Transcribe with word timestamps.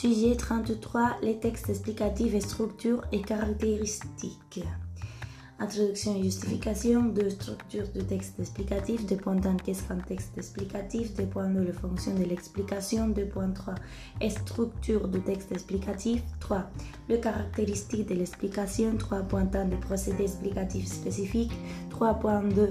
Sujet 0.00 0.34
33. 0.34 1.18
Les 1.20 1.38
textes 1.38 1.68
explicatifs 1.68 2.32
et 2.32 2.40
structures 2.40 3.02
et 3.12 3.20
caractéristiques. 3.20 4.64
Introduction 5.62 6.16
et 6.16 6.22
justification 6.22 7.04
de 7.04 7.28
structure 7.28 7.84
de 7.94 8.00
texte 8.00 8.40
explicatif, 8.40 9.04
2.1 9.04 9.60
qu'est-ce 9.62 9.86
qu'un 9.86 9.98
texte 9.98 10.38
explicatif, 10.38 11.14
2.2 11.14 11.66
la 11.66 11.72
fonction 11.74 12.14
de 12.14 12.24
l'explication, 12.24 13.08
2.3 13.10 14.30
structure 14.30 15.06
de 15.06 15.18
texte 15.18 15.52
explicatif, 15.52 16.22
3 16.40 16.64
le 17.10 17.18
caractéristique 17.18 18.08
de 18.08 18.14
l'explication, 18.14 18.94
3.1 18.94 19.68
des 19.68 19.76
procédés 19.76 20.24
explicatifs 20.24 20.86
spécifiques, 20.86 21.52
3.2 21.90 22.70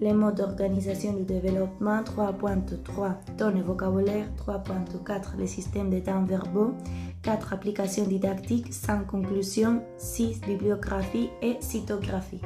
les 0.00 0.14
modes 0.14 0.36
d'organisation 0.36 1.12
du 1.12 1.24
développement, 1.24 2.02
3.3 2.02 3.16
ton 3.36 3.54
et 3.54 3.60
vocabulaire, 3.60 4.26
3.4 4.38 5.36
les 5.38 5.46
systèmes 5.46 5.90
de 5.90 5.98
temps 5.98 6.24
verbaux, 6.24 6.72
4 7.22 7.52
applications 7.52 8.06
didactiques, 8.06 8.72
5 8.72 9.06
conclusions, 9.06 9.82
6 9.98 10.40
bibliographie 10.40 11.28
et 11.42 11.56
cytographie. 11.60 12.40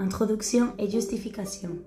Introduction 0.00 0.72
et 0.78 0.90
justification. 0.90 1.78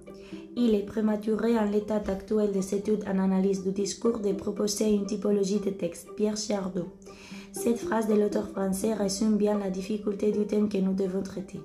Il 0.55 0.75
est 0.75 0.85
prématuré 0.85 1.57
en 1.57 1.65
l'état 1.65 2.01
actuel 2.07 2.51
des 2.51 2.75
études 2.75 3.03
en 3.07 3.19
analyse 3.19 3.63
du 3.63 3.71
discours 3.71 4.19
de 4.19 4.31
proposer 4.31 4.89
une 4.93 5.05
typologie 5.05 5.59
de 5.59 5.71
texte. 5.71 6.07
Pierre 6.15 6.37
Chardot. 6.37 6.87
Cette 7.51 7.79
phrase 7.79 8.07
de 8.07 8.13
l'auteur 8.13 8.47
français 8.47 8.93
résume 8.93 9.37
bien 9.37 9.57
la 9.57 9.69
difficulté 9.69 10.31
du 10.31 10.45
thème 10.45 10.69
que 10.69 10.77
nous 10.77 10.93
devons 10.93 11.23
traiter. 11.23 11.59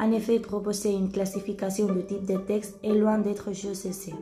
En 0.00 0.10
effet, 0.12 0.38
proposer 0.38 0.92
une 0.92 1.10
classification 1.10 1.86
du 1.86 2.04
type 2.04 2.24
de 2.24 2.36
texte 2.36 2.78
est 2.82 2.94
loin 2.94 3.18
d'être 3.18 3.52
chose 3.54 3.86
aisée. 3.86 4.14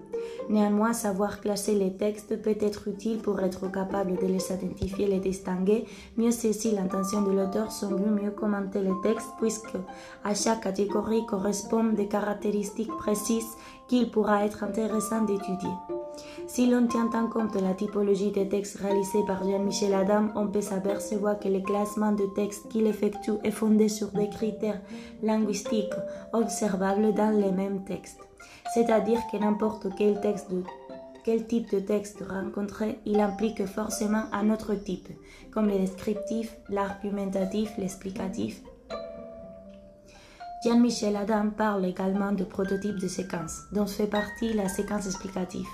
Néanmoins, 0.49 0.93
savoir 0.93 1.41
classer 1.41 1.75
les 1.75 1.97
textes 1.97 2.41
peut 2.43 2.57
être 2.61 2.89
utile 2.89 3.19
pour 3.19 3.41
être 3.41 3.71
capable 3.71 4.17
de 4.17 4.27
les 4.27 4.53
identifier 4.53 5.07
les 5.07 5.21
distinguer. 5.21 5.87
Mieux 6.17 6.31
si 6.31 6.71
l'intention 6.73 7.23
de 7.23 7.33
l'auteur 7.33 7.71
semble 7.71 8.11
mieux 8.11 8.31
commenter 8.31 8.83
les 8.83 9.01
textes 9.03 9.31
puisque 9.39 9.77
à 10.25 10.35
chaque 10.35 10.63
catégorie 10.63 11.27
correspondent 11.27 11.95
des 11.95 12.09
caractéristiques 12.09 12.97
précises 12.99 13.57
qu'il 13.89 14.11
pourra 14.11 14.45
être 14.45 14.65
intéressant 14.65 15.23
d'étudier. 15.25 15.71
Si 16.47 16.69
l'on 16.69 16.87
tient 16.87 17.11
en 17.15 17.29
compte 17.29 17.55
la 17.55 17.75
typologie 17.75 18.33
des 18.33 18.49
textes 18.49 18.79
réalisés 18.79 19.25
par 19.27 19.45
Jean-Michel 19.45 19.95
Adam, 19.95 20.29
on 20.35 20.49
peut 20.49 20.61
s'apercevoir 20.61 21.39
que 21.39 21.49
le 21.49 21.61
classement 21.61 22.13
de 22.13 22.27
textes 22.35 22.69
qu'il 22.69 22.87
effectue 22.87 23.39
est 23.45 23.53
fondé 23.53 23.89
sur 23.89 24.09
des 24.09 24.29
critères 24.29 24.81
linguistiques 25.23 25.95
observables 26.33 27.15
dans 27.15 27.31
les 27.31 27.53
mêmes 27.53 27.85
textes. 27.85 28.21
C'est-à-dire 28.75 29.21
que 29.31 29.37
n'importe 29.37 29.87
quel 29.97 31.47
type 31.47 31.71
de 31.73 31.81
texte 31.81 32.25
rencontré, 32.29 32.99
il 33.07 33.21
implique 33.21 33.65
forcément 33.67 34.25
un 34.33 34.51
autre 34.51 34.75
type, 34.75 35.09
comme 35.53 35.69
le 35.69 35.79
descriptif, 35.79 36.57
l'argumentatif, 36.69 37.71
l'explicatif. 37.79 38.61
Jean-Michel 40.65 41.17
Adam 41.17 41.51
parle 41.57 41.87
également 41.87 42.33
de 42.33 42.45
prototype 42.45 42.97
de 42.97 43.09
séquence, 43.09 43.63
dont 43.73 43.87
fait 43.87 44.07
partie 44.07 44.53
la 44.53 44.69
séquence 44.69 45.07
explicative. 45.07 45.67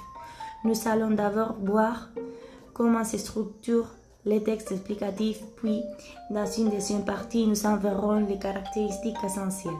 Nous 0.67 0.89
allons 0.89 1.13
d'abord 1.13 1.55
voir 1.63 2.09
comment 2.75 3.05
se 3.05 3.19
structurent 3.19 3.95
les 4.25 4.43
textes 4.43 4.73
explicatifs, 4.73 5.41
puis, 5.59 5.81
dans 6.29 6.45
une 6.45 6.71
deuxième 6.71 7.05
partie, 7.05 7.47
nous 7.47 7.67
en 7.67 7.77
verrons 7.77 8.27
les 8.27 8.37
caractéristiques 8.37 9.23
essentielles. 9.25 9.73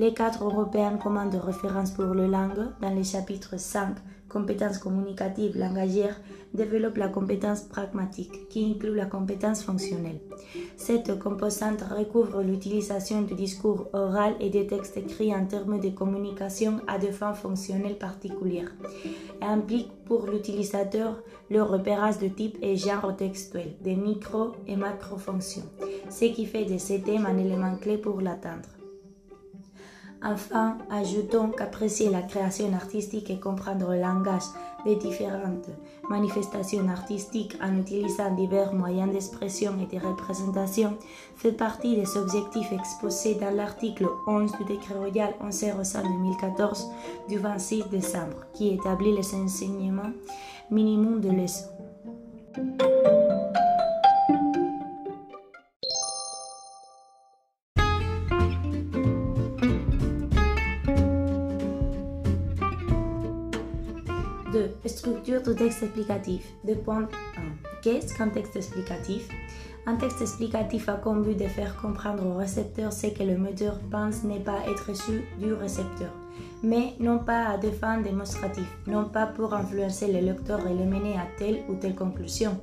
Les 0.00 0.14
quatre 0.14 0.44
européens 0.44 0.96
communs 0.96 1.26
de 1.26 1.36
référence 1.36 1.90
pour 1.90 2.14
le 2.14 2.26
langue, 2.26 2.68
dans 2.80 2.88
les 2.88 3.04
chapitres 3.04 3.60
5, 3.60 3.96
compétences 4.30 4.78
communicatives, 4.78 5.58
langagières, 5.58 6.18
développent 6.54 6.96
la 6.96 7.08
compétence 7.08 7.64
pragmatique, 7.64 8.48
qui 8.48 8.64
inclut 8.64 8.94
la 8.94 9.04
compétence 9.04 9.62
fonctionnelle. 9.62 10.18
Cette 10.78 11.18
composante 11.18 11.82
recouvre 11.82 12.40
l'utilisation 12.40 13.20
du 13.20 13.34
discours 13.34 13.88
oral 13.92 14.36
et 14.40 14.48
des 14.48 14.66
textes 14.66 14.96
écrits 14.96 15.34
en 15.34 15.44
termes 15.44 15.78
de 15.78 15.90
communication 15.90 16.80
à 16.86 16.96
des 16.96 17.12
fins 17.12 17.34
fonctionnelles 17.34 17.98
particulières, 17.98 18.72
et 19.42 19.44
implique 19.44 19.92
pour 20.06 20.28
l'utilisateur 20.28 21.22
le 21.50 21.62
repérage 21.62 22.16
de 22.16 22.28
type 22.28 22.56
et 22.62 22.74
genre 22.74 23.14
textuel, 23.14 23.74
des 23.82 23.96
micro- 23.96 24.52
et 24.66 24.76
macro-fonctions, 24.76 25.68
ce 26.08 26.24
qui 26.24 26.46
fait 26.46 26.64
de 26.64 26.78
ce 26.78 26.94
thème 26.94 27.26
un 27.26 27.36
élément 27.36 27.76
clé 27.76 27.98
pour 27.98 28.22
l'atteindre. 28.22 28.79
Enfin, 30.22 30.76
ajoutons 30.90 31.48
qu'apprécier 31.48 32.10
la 32.10 32.20
création 32.20 32.70
artistique 32.74 33.30
et 33.30 33.40
comprendre 33.40 33.90
le 33.90 34.00
langage 34.00 34.42
des 34.84 34.96
différentes 34.96 35.68
manifestations 36.10 36.86
artistiques 36.88 37.56
en 37.62 37.78
utilisant 37.78 38.34
divers 38.34 38.74
moyens 38.74 39.12
d'expression 39.12 39.72
et 39.80 39.96
de 39.96 40.04
représentation 40.04 40.96
fait 41.36 41.52
partie 41.52 41.96
des 41.96 42.16
objectifs 42.18 42.70
exposés 42.72 43.36
dans 43.36 43.54
l'article 43.54 44.08
11 44.26 44.52
du 44.58 44.64
décret 44.64 44.94
royal 44.94 45.34
1105 45.42 46.02
2014 46.02 46.90
du 47.28 47.38
26 47.38 47.84
décembre 47.90 48.44
qui 48.52 48.74
établit 48.74 49.16
les 49.16 49.34
enseignements 49.34 50.12
minimum 50.70 51.20
de 51.20 51.30
leçons. 51.30 52.89
Structure 65.30 65.54
du 65.54 65.58
texte 65.62 65.82
explicatif. 65.84 66.42
2.1. 66.66 67.06
Qu'est-ce 67.82 68.14
qu'un 68.14 68.30
texte 68.30 68.56
explicatif? 68.56 69.28
Un 69.86 69.94
texte 69.94 70.20
explicatif 70.22 70.88
a 70.88 70.94
comme 70.94 71.22
but 71.22 71.38
de 71.38 71.46
faire 71.46 71.76
comprendre 71.76 72.26
au 72.26 72.34
récepteur 72.34 72.92
ce 72.92 73.06
que 73.06 73.22
le 73.22 73.38
moteur 73.38 73.78
pense 73.92 74.24
n'est 74.24 74.40
pas 74.40 74.58
être 74.68 74.88
reçu 74.88 75.22
du 75.38 75.52
récepteur, 75.52 76.10
mais 76.64 76.94
non 76.98 77.20
pas 77.20 77.46
à 77.46 77.58
des 77.58 77.70
fins 77.70 78.00
démonstratives, 78.00 78.66
non 78.88 79.04
pas 79.04 79.26
pour 79.26 79.54
influencer 79.54 80.12
le 80.12 80.18
lecteur 80.18 80.66
et 80.66 80.74
le 80.74 80.84
mener 80.84 81.14
à 81.16 81.28
telle 81.38 81.60
ou 81.68 81.74
telle 81.74 81.94
conclusion, 81.94 82.58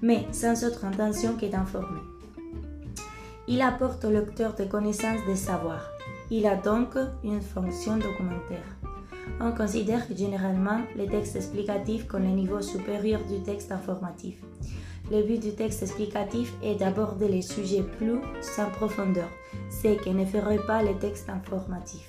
mais 0.00 0.26
sans 0.32 0.64
autre 0.64 0.86
intention 0.86 1.36
que 1.36 1.46
d'informer. 1.46 2.00
Il 3.46 3.60
apporte 3.60 4.02
au 4.06 4.10
lecteur 4.10 4.54
des 4.54 4.68
connaissances 4.68 5.24
des 5.26 5.36
savoirs. 5.36 5.90
Il 6.30 6.46
a 6.46 6.56
donc 6.56 6.96
une 7.22 7.42
fonction 7.42 7.96
documentaire. 7.98 8.75
On 9.40 9.52
considère 9.52 10.02
généralement 10.16 10.80
les 10.96 11.06
textes 11.06 11.36
explicatifs 11.36 12.06
comme 12.06 12.22
le 12.22 12.30
niveau 12.30 12.60
supérieur 12.62 13.20
du 13.24 13.42
texte 13.42 13.70
informatif. 13.70 14.36
Le 15.10 15.22
but 15.22 15.38
du 15.38 15.54
texte 15.54 15.82
explicatif 15.82 16.52
est 16.62 16.76
d'aborder 16.76 17.28
les 17.28 17.42
sujets 17.42 17.82
plus 17.82 18.18
en 18.58 18.70
profondeur, 18.70 19.28
ce 19.70 19.94
que 20.02 20.10
ne 20.10 20.24
ferait 20.24 20.64
pas 20.66 20.82
le 20.82 20.98
texte 20.98 21.28
informatif. 21.28 22.08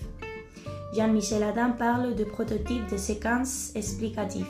Jean-Michel 0.96 1.44
Adam 1.44 1.74
parle 1.78 2.16
de 2.16 2.24
prototype 2.24 2.90
de 2.90 2.98
séquence 2.98 3.72
explicative. 3.76 4.48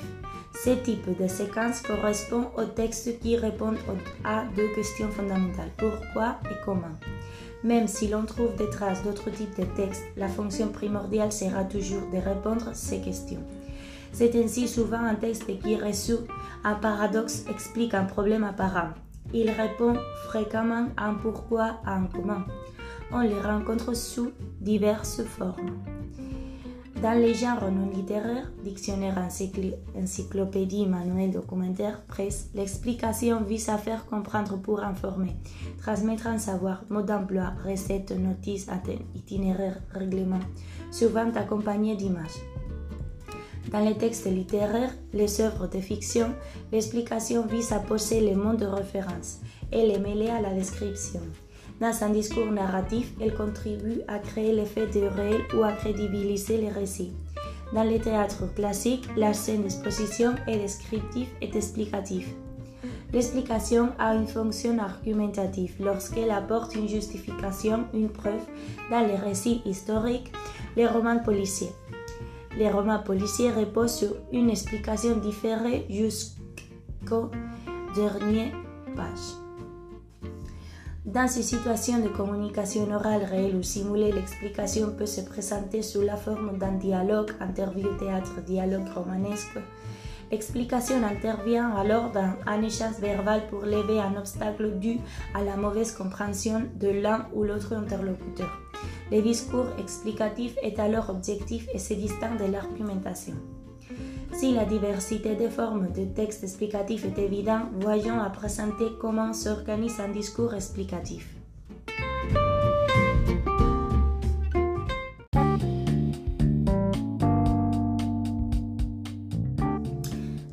Ce 0.63 0.69
type 0.69 1.19
de 1.19 1.27
séquence 1.27 1.81
correspond 1.81 2.45
aux 2.57 2.63
textes 2.63 3.19
qui 3.19 3.35
répondent 3.35 3.77
à 4.23 4.45
deux 4.55 4.69
questions 4.75 5.09
fondamentales, 5.09 5.71
pourquoi 5.77 6.37
et 6.49 6.55
comment? 6.63 6.95
Même 7.63 7.87
si 7.87 8.07
l'on 8.07 8.25
trouve 8.25 8.55
des 8.55 8.69
traces 8.69 9.03
d'autres 9.03 9.29
types 9.29 9.57
de 9.57 9.65
textes, 9.75 10.03
la 10.15 10.27
fonction 10.27 10.67
primordiale 10.67 11.31
sera 11.31 11.63
toujours 11.63 12.07
de 12.11 12.17
répondre 12.17 12.69
à 12.69 12.73
ces 12.73 13.01
questions. 13.01 13.43
C'est 14.13 14.35
ainsi 14.35 14.67
souvent 14.67 15.03
un 15.03 15.15
texte 15.15 15.45
qui 15.59 15.75
résout 15.75 16.25
un 16.63 16.75
paradoxe, 16.75 17.45
explique 17.49 17.93
un 17.93 18.05
problème 18.05 18.43
apparent. 18.43 18.89
Il 19.33 19.49
répond 19.49 19.95
fréquemment 20.27 20.87
à 20.95 21.07
un 21.07 21.15
pourquoi, 21.15 21.81
à 21.85 21.95
un 21.95 22.05
comment. 22.05 22.43
On 23.11 23.19
les 23.19 23.39
rencontre 23.39 23.95
sous 23.95 24.31
diverses 24.61 25.23
formes. 25.23 25.96
Dans 27.01 27.13
les 27.13 27.35
genres 27.35 27.71
non 27.71 27.91
littéraires, 27.93 28.51
dictionnaire, 28.63 29.19
encyclopédie, 29.95 30.87
manuel, 30.87 31.29
documentaire, 31.29 32.01
presse, 32.07 32.49
l'explication 32.55 33.43
vise 33.43 33.69
à 33.69 33.77
faire 33.77 34.07
comprendre 34.07 34.57
pour 34.57 34.83
informer, 34.83 35.35
transmettre 35.79 36.25
un 36.25 36.39
savoir, 36.39 36.83
mode 36.89 37.05
d'emploi, 37.05 37.53
recettes, 37.63 38.11
notices, 38.11 38.67
itinéraires, 39.13 39.79
règlements, 39.91 40.39
souvent 40.89 41.31
accompagnés 41.35 41.95
d'images. 41.95 42.41
Dans 43.71 43.85
les 43.85 43.95
textes 43.95 44.25
littéraires, 44.25 44.95
les 45.13 45.39
œuvres 45.39 45.67
de 45.67 45.79
fiction, 45.79 46.33
l'explication 46.71 47.45
vise 47.45 47.73
à 47.73 47.79
poser 47.79 48.21
les 48.21 48.33
mots 48.33 48.55
de 48.55 48.65
référence 48.65 49.41
et 49.71 49.85
les 49.85 49.99
mêler 49.99 50.29
à 50.29 50.41
la 50.41 50.53
description. 50.55 51.21
Dans 51.79 52.03
un 52.03 52.09
discours 52.09 52.51
narratif, 52.51 53.13
elle 53.21 53.35
contribue 53.35 54.01
à 54.07 54.17
créer 54.17 54.53
l'effet 54.53 54.87
de 54.87 55.01
réel 55.01 55.41
ou 55.55 55.61
à 55.63 55.73
crédibiliser 55.73 56.57
les 56.57 56.69
récits. 56.69 57.13
Dans 57.71 57.83
le 57.83 57.99
théâtre 57.99 58.51
classique, 58.55 59.07
la 59.15 59.33
scène 59.33 59.61
d'exposition 59.61 60.33
est 60.47 60.57
descriptive 60.57 61.27
et 61.41 61.55
explicative. 61.55 62.27
L'explication 63.13 63.89
a 63.99 64.15
une 64.15 64.27
fonction 64.27 64.77
argumentative 64.79 65.75
lorsqu'elle 65.79 66.31
apporte 66.31 66.75
une 66.75 66.87
justification, 66.87 67.85
une 67.93 68.09
preuve 68.09 68.41
dans 68.89 69.05
les 69.05 69.15
récits 69.15 69.61
historiques, 69.65 70.31
les 70.75 70.87
romans 70.87 71.19
policiers. 71.19 71.71
Les 72.57 72.71
romans 72.71 73.03
policiers 73.03 73.51
reposent 73.51 73.95
sur 73.95 74.15
une 74.31 74.49
explication 74.49 75.17
différée 75.17 75.85
jusqu'au 75.89 77.29
dernier 77.95 78.51
page. 78.95 79.46
Dans 81.07 81.29
ces 81.29 81.41
situations 81.41 81.99
de 81.99 82.09
communication 82.09 82.91
orale 82.91 83.23
réelle 83.23 83.55
ou 83.55 83.63
simulée, 83.63 84.11
l'explication 84.11 84.91
peut 84.91 85.05
se 85.05 85.21
présenter 85.21 85.81
sous 85.81 86.01
la 86.01 86.17
forme 86.17 86.57
d'un 86.57 86.73
dialogue, 86.73 87.31
interview, 87.39 87.87
théâtre, 87.97 88.41
dialogue 88.45 88.89
romanesque. 88.93 89.57
L'explication 90.29 91.01
intervient 91.05 91.71
alors 91.71 92.11
dans 92.11 92.33
un 92.45 92.61
échange 92.61 92.99
verbal 92.99 93.47
pour 93.49 93.61
lever 93.61 94.01
un 94.01 94.17
obstacle 94.17 94.79
dû 94.79 94.97
à 95.33 95.45
la 95.45 95.55
mauvaise 95.55 95.93
compréhension 95.93 96.63
de 96.75 96.89
l'un 96.89 97.29
ou 97.33 97.43
l'autre 97.43 97.71
interlocuteur. 97.71 98.59
Le 99.09 99.21
discours 99.21 99.67
explicatif 99.79 100.57
est 100.61 100.77
alors 100.77 101.09
objectif 101.09 101.69
et 101.73 101.79
se 101.79 101.93
distingue 101.93 102.37
de 102.37 102.51
l'argumentation. 102.51 103.35
Si 104.33 104.53
la 104.53 104.65
diversité 104.65 105.35
des 105.35 105.49
formes 105.49 105.91
de 105.91 106.05
texte 106.05 106.43
explicatif 106.43 107.05
est 107.05 107.19
évidente, 107.19 107.67
voyons 107.79 108.19
à 108.19 108.29
présenter 108.29 108.85
comment 108.99 109.33
s'organise 109.33 109.99
un 109.99 110.09
discours 110.09 110.53
explicatif. 110.53 111.37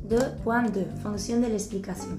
2.2 0.08 1.02
Fonction 1.02 1.40
de 1.40 1.46
l'explication. 1.46 2.18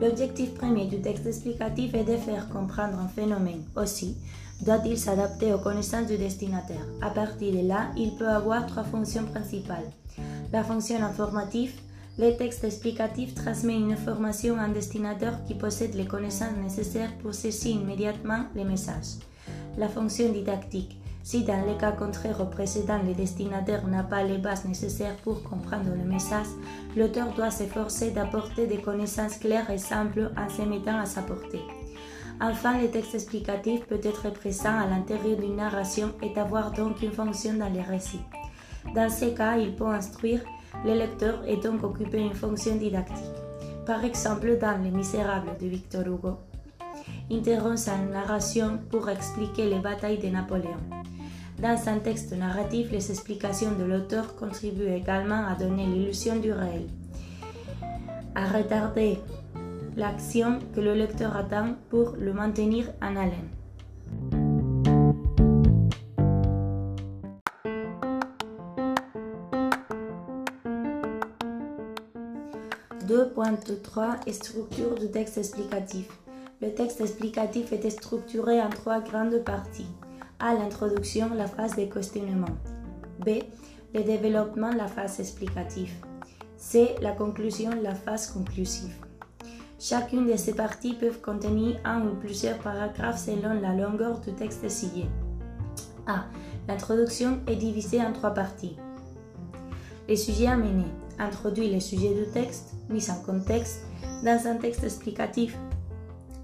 L'objectif 0.00 0.54
premier 0.54 0.86
du 0.86 1.00
texte 1.00 1.26
explicatif 1.26 1.94
est 1.94 2.04
de 2.04 2.16
faire 2.16 2.48
comprendre 2.48 2.98
un 2.98 3.08
phénomène. 3.08 3.62
Aussi, 3.76 4.16
doit-il 4.62 4.98
s'adapter 4.98 5.52
aux 5.52 5.58
connaissances 5.58 6.06
du 6.06 6.18
destinataire. 6.18 6.84
À 7.00 7.10
partir 7.10 7.52
de 7.52 7.68
là, 7.68 7.88
il 7.96 8.16
peut 8.16 8.28
avoir 8.28 8.66
trois 8.66 8.84
fonctions 8.84 9.24
principales. 9.24 9.90
La 10.52 10.62
fonction 10.62 11.02
informative, 11.02 11.72
le 12.18 12.36
texte 12.36 12.64
explicatif 12.64 13.34
transmet 13.34 13.74
une 13.74 13.92
information 13.92 14.56
à 14.58 14.62
un 14.62 14.68
destinataire 14.68 15.44
qui 15.44 15.54
possède 15.54 15.94
les 15.94 16.06
connaissances 16.06 16.56
nécessaires 16.62 17.12
pour 17.18 17.34
saisir 17.34 17.76
immédiatement 17.76 18.44
les 18.54 18.64
messages. 18.64 19.18
La 19.76 19.88
fonction 19.88 20.32
didactique, 20.32 20.98
si 21.22 21.42
dans 21.42 21.66
le 21.66 21.76
cas 21.76 21.90
contraire 21.90 22.40
au 22.40 22.46
précédent, 22.46 23.00
le 23.04 23.12
destinataire 23.12 23.86
n'a 23.88 24.04
pas 24.04 24.22
les 24.22 24.38
bases 24.38 24.64
nécessaires 24.64 25.16
pour 25.24 25.42
comprendre 25.42 25.90
le 25.90 26.08
message, 26.08 26.46
l'auteur 26.96 27.34
doit 27.34 27.50
s'efforcer 27.50 28.12
d'apporter 28.12 28.68
des 28.68 28.80
connaissances 28.80 29.38
claires 29.38 29.68
et 29.68 29.78
simples 29.78 30.30
en 30.36 30.48
se 30.48 30.62
mettant 30.62 31.00
à 31.00 31.06
sa 31.06 31.22
portée. 31.22 31.64
Enfin, 32.40 32.80
le 32.80 32.88
texte 32.88 33.16
explicatif 33.16 33.84
peut 33.86 34.00
être 34.02 34.30
présent 34.30 34.78
à 34.78 34.86
l'intérieur 34.86 35.38
d'une 35.38 35.56
narration 35.56 36.12
et 36.22 36.38
avoir 36.38 36.70
donc 36.70 37.02
une 37.02 37.12
fonction 37.12 37.54
dans 37.54 37.72
les 37.72 37.82
récits. 37.82 38.20
Dans 38.94 39.08
ces 39.10 39.34
cas, 39.34 39.56
il 39.56 39.74
peut 39.74 39.86
instruire 39.86 40.40
le 40.84 40.94
lecteur 40.94 41.42
et 41.46 41.56
donc 41.56 41.82
occuper 41.82 42.18
une 42.18 42.34
fonction 42.34 42.76
didactique. 42.76 43.16
Par 43.86 44.04
exemple, 44.04 44.58
dans 44.58 44.82
Les 44.82 44.90
Misérables 44.90 45.56
de 45.60 45.66
Victor 45.66 46.06
Hugo, 46.06 46.38
interrompt 47.30 47.78
sa 47.78 47.96
narration 47.98 48.78
pour 48.90 49.08
expliquer 49.08 49.68
les 49.68 49.78
batailles 49.78 50.18
de 50.18 50.28
Napoléon. 50.28 50.80
Dans 51.60 51.88
un 51.88 51.98
texte 51.98 52.32
narratif, 52.36 52.90
les 52.90 53.10
explications 53.10 53.72
de 53.78 53.84
l'auteur 53.84 54.36
contribuent 54.36 54.92
également 54.92 55.46
à 55.46 55.54
donner 55.54 55.86
l'illusion 55.86 56.36
du 56.36 56.52
réel, 56.52 56.86
à 58.34 58.46
retarder 58.46 59.18
l'action 59.96 60.58
que 60.74 60.80
le 60.80 60.92
lecteur 60.94 61.34
attend 61.34 61.74
pour 61.88 62.14
le 62.18 62.34
maintenir 62.34 62.92
en 63.00 63.16
haleine. 63.16 63.55
2.3 73.04 74.32
Structure 74.32 74.94
du 74.96 75.10
texte 75.10 75.38
explicatif. 75.38 76.08
Le 76.60 76.74
texte 76.74 77.00
explicatif 77.00 77.72
est 77.72 77.90
structuré 77.90 78.60
en 78.60 78.70
trois 78.70 79.00
grandes 79.00 79.44
parties. 79.44 79.86
A. 80.40 80.54
L'introduction, 80.54 81.30
la 81.36 81.46
phase 81.46 81.76
de 81.76 81.84
questionnement. 81.84 82.56
B. 83.24 83.42
Le 83.94 84.02
développement, 84.02 84.72
la 84.72 84.88
phase 84.88 85.20
explicative. 85.20 85.92
C. 86.56 86.96
La 87.00 87.12
conclusion, 87.12 87.70
la 87.82 87.94
phase 87.94 88.32
conclusive. 88.32 88.94
Chacune 89.78 90.26
de 90.26 90.36
ces 90.36 90.54
parties 90.54 90.94
peut 90.94 91.12
contenir 91.22 91.76
un 91.84 92.00
ou 92.06 92.14
plusieurs 92.16 92.58
paragraphes 92.58 93.24
selon 93.24 93.60
la 93.60 93.74
longueur 93.74 94.18
du 94.20 94.32
texte 94.32 94.64
essayé. 94.64 95.06
A. 96.06 96.24
L'introduction 96.66 97.40
est 97.46 97.56
divisée 97.56 98.00
en 98.00 98.12
trois 98.12 98.34
parties. 98.34 98.76
Les 100.08 100.16
sujets 100.16 100.48
amenés 100.48 100.90
introduit 101.18 101.68
les 101.68 101.80
sujets 101.80 102.14
du 102.14 102.30
texte, 102.32 102.75
mise 102.88 103.10
en 103.10 103.22
contexte, 103.22 103.82
dans 104.24 104.46
un 104.46 104.56
texte 104.56 104.84
explicatif. 104.84 105.56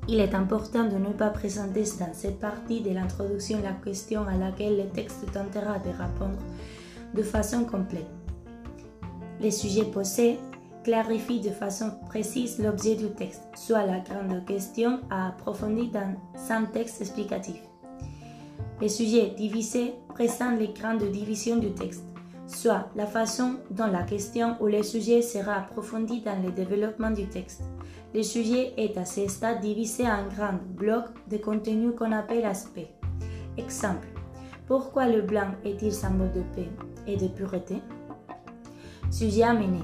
Il 0.08 0.18
est 0.18 0.34
important 0.34 0.84
de 0.84 0.96
ne 0.96 1.12
pas 1.12 1.30
présenter 1.30 1.84
dans 2.00 2.12
cette 2.12 2.40
partie 2.40 2.80
de 2.80 2.90
l'introduction 2.90 3.60
la 3.62 3.72
question 3.72 4.26
à 4.26 4.36
laquelle 4.36 4.76
le 4.76 4.88
texte 4.88 5.24
tentera 5.32 5.78
de 5.78 5.90
répondre 5.90 6.42
de 7.14 7.22
façon 7.22 7.64
complète. 7.64 8.06
Les 9.40 9.50
sujets 9.50 9.84
posés 9.84 10.38
clarifient 10.82 11.40
de 11.40 11.50
façon 11.50 11.92
précise 12.08 12.58
l'objet 12.58 12.96
du 12.96 13.10
texte, 13.10 13.42
soit 13.54 13.86
la 13.86 14.00
grande 14.00 14.44
question 14.44 15.00
à 15.10 15.28
approfondir 15.28 15.90
dans 15.92 16.16
un 16.50 16.64
texte 16.64 17.00
explicatif. 17.00 17.60
Les 18.80 18.88
sujets 18.88 19.32
divisés 19.36 19.94
présentent 20.08 20.58
les 20.58 20.72
grandes 20.72 21.04
divisions 21.12 21.58
du 21.58 21.72
texte 21.72 22.02
soit 22.54 22.88
la 22.96 23.06
façon 23.06 23.56
dont 23.70 23.86
la 23.86 24.02
question 24.02 24.56
ou 24.60 24.66
le 24.66 24.82
sujet 24.82 25.22
sera 25.22 25.54
approfondi 25.54 26.20
dans 26.20 26.40
le 26.42 26.50
développement 26.52 27.10
du 27.10 27.26
texte. 27.26 27.62
Le 28.14 28.22
sujet 28.22 28.74
est 28.76 28.96
à 28.98 29.04
ce 29.04 29.26
stade 29.26 29.60
divisé 29.60 30.04
en 30.04 30.28
grands 30.28 30.58
blocs 30.76 31.10
de 31.30 31.38
contenu 31.38 31.92
qu'on 31.92 32.12
appelle 32.12 32.44
aspect. 32.44 32.90
Exemple. 33.56 34.06
Pourquoi 34.66 35.08
le 35.08 35.22
blanc 35.22 35.52
est-il 35.64 35.92
symbole 35.92 36.32
de 36.32 36.42
paix 36.54 36.68
et 37.06 37.16
de 37.16 37.28
pureté? 37.28 37.76
Sujet 39.10 39.42
amené. 39.42 39.80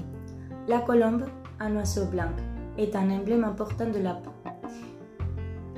La 0.67 0.79
colombe, 0.79 1.25
un 1.59 1.75
oiseau 1.75 2.05
blanc, 2.05 2.31
est 2.77 2.95
un 2.95 3.09
emblème 3.09 3.43
important 3.43 3.89
de 3.89 3.99
la 3.99 4.13
peau. 4.13 4.31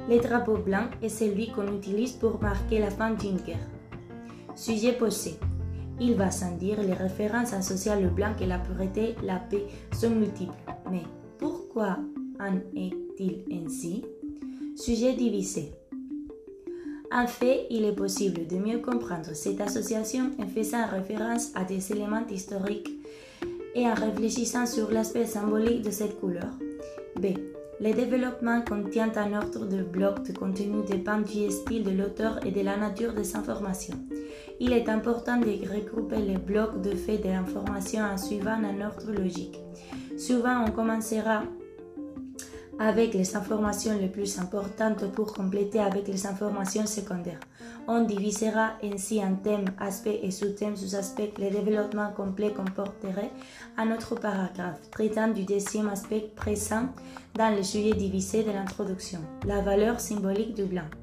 Le 0.10 0.20
drapeau 0.20 0.58
blanc 0.58 0.86
est 1.02 1.10
celui 1.10 1.52
qu'on 1.52 1.68
utilise 1.74 2.14
pour 2.14 2.42
marquer 2.42 2.80
la 2.80 2.90
fin 2.90 3.12
d'une 3.12 3.38
guerre. 3.38 3.68
Sujet 4.56 4.94
posé. 4.94 5.40
Il 6.04 6.16
va 6.16 6.32
sans 6.32 6.58
dire, 6.58 6.82
les 6.82 6.94
références 6.94 7.54
associées 7.54 8.02
le 8.02 8.10
blanc 8.10 8.34
et 8.42 8.48
la 8.48 8.58
pureté, 8.58 9.16
la 9.24 9.36
paix 9.36 9.68
sont 9.94 10.10
multiples. 10.10 10.56
Mais 10.92 11.04
pourquoi 11.38 12.00
en 12.40 12.56
est-il 12.76 13.44
ainsi? 13.54 14.04
Sujet 14.76 15.14
divisé. 15.14 15.74
En 17.12 17.28
fait, 17.28 17.68
il 17.70 17.86
est 17.86 17.96
possible 17.96 18.48
de 18.48 18.58
mieux 18.58 18.80
comprendre 18.80 19.36
cette 19.36 19.62
association 19.62 20.32
en 20.40 20.48
faisant 20.48 20.88
référence 20.88 21.52
à 21.54 21.66
des 21.66 21.92
éléments 21.92 22.26
historiques 22.32 22.90
et 23.76 23.86
en 23.86 23.94
réfléchissant 23.94 24.66
sur 24.66 24.90
l'aspect 24.90 25.28
symbolique 25.28 25.84
de 25.84 25.92
cette 25.92 26.20
couleur. 26.20 26.50
B. 27.18 27.28
Le 27.80 27.94
développement 27.94 28.64
contient 28.68 29.12
un 29.18 29.34
ordre 29.34 29.68
de 29.68 29.84
blocs 29.84 30.24
de 30.24 30.36
contenu 30.36 30.84
dépend 30.84 31.20
du 31.20 31.52
style 31.52 31.84
de 31.84 31.92
l'auteur 31.92 32.44
et 32.44 32.52
de 32.52 32.62
la 32.62 32.78
nature 32.78 33.14
des 33.14 33.36
informations. 33.36 34.00
Il 34.64 34.74
est 34.74 34.90
important 34.90 35.38
de 35.38 35.48
regrouper 35.68 36.18
les 36.18 36.38
blocs 36.38 36.84
de 36.84 36.96
faits 36.96 37.24
d'informations 37.24 38.04
en 38.04 38.16
suivant 38.16 38.62
un 38.64 38.86
ordre 38.86 39.12
logique. 39.12 39.60
Souvent, 40.20 40.66
on 40.68 40.70
commencera 40.70 41.42
avec 42.78 43.16
les 43.16 43.36
informations 43.36 43.98
les 43.98 44.08
plus 44.08 44.38
importantes 44.38 45.12
pour 45.14 45.34
compléter 45.34 45.80
avec 45.80 46.08
les 46.08 46.28
informations 46.28 46.86
secondaires. 46.86 47.40
On 47.88 48.04
divisera 48.04 48.74
ainsi 48.84 49.20
en 49.24 49.34
thèmes, 49.34 49.66
aspects 49.80 50.20
et 50.22 50.30
sous-thèmes 50.30 50.76
sous-aspects. 50.76 51.40
Le 51.40 51.50
développement 51.50 52.12
complet 52.12 52.54
comporterait 52.54 53.32
un 53.80 53.92
autre 53.92 54.14
paragraphe 54.14 54.92
traitant 54.92 55.30
du 55.30 55.44
deuxième 55.44 55.90
aspect 55.90 56.32
présent 56.36 56.90
dans 57.34 57.50
le 57.50 57.64
sujet 57.64 57.94
divisé 57.94 58.44
de 58.44 58.52
l'introduction, 58.52 59.22
la 59.44 59.62
valeur 59.62 60.00
symbolique 60.00 60.54
du 60.54 60.66
blanc. 60.66 61.01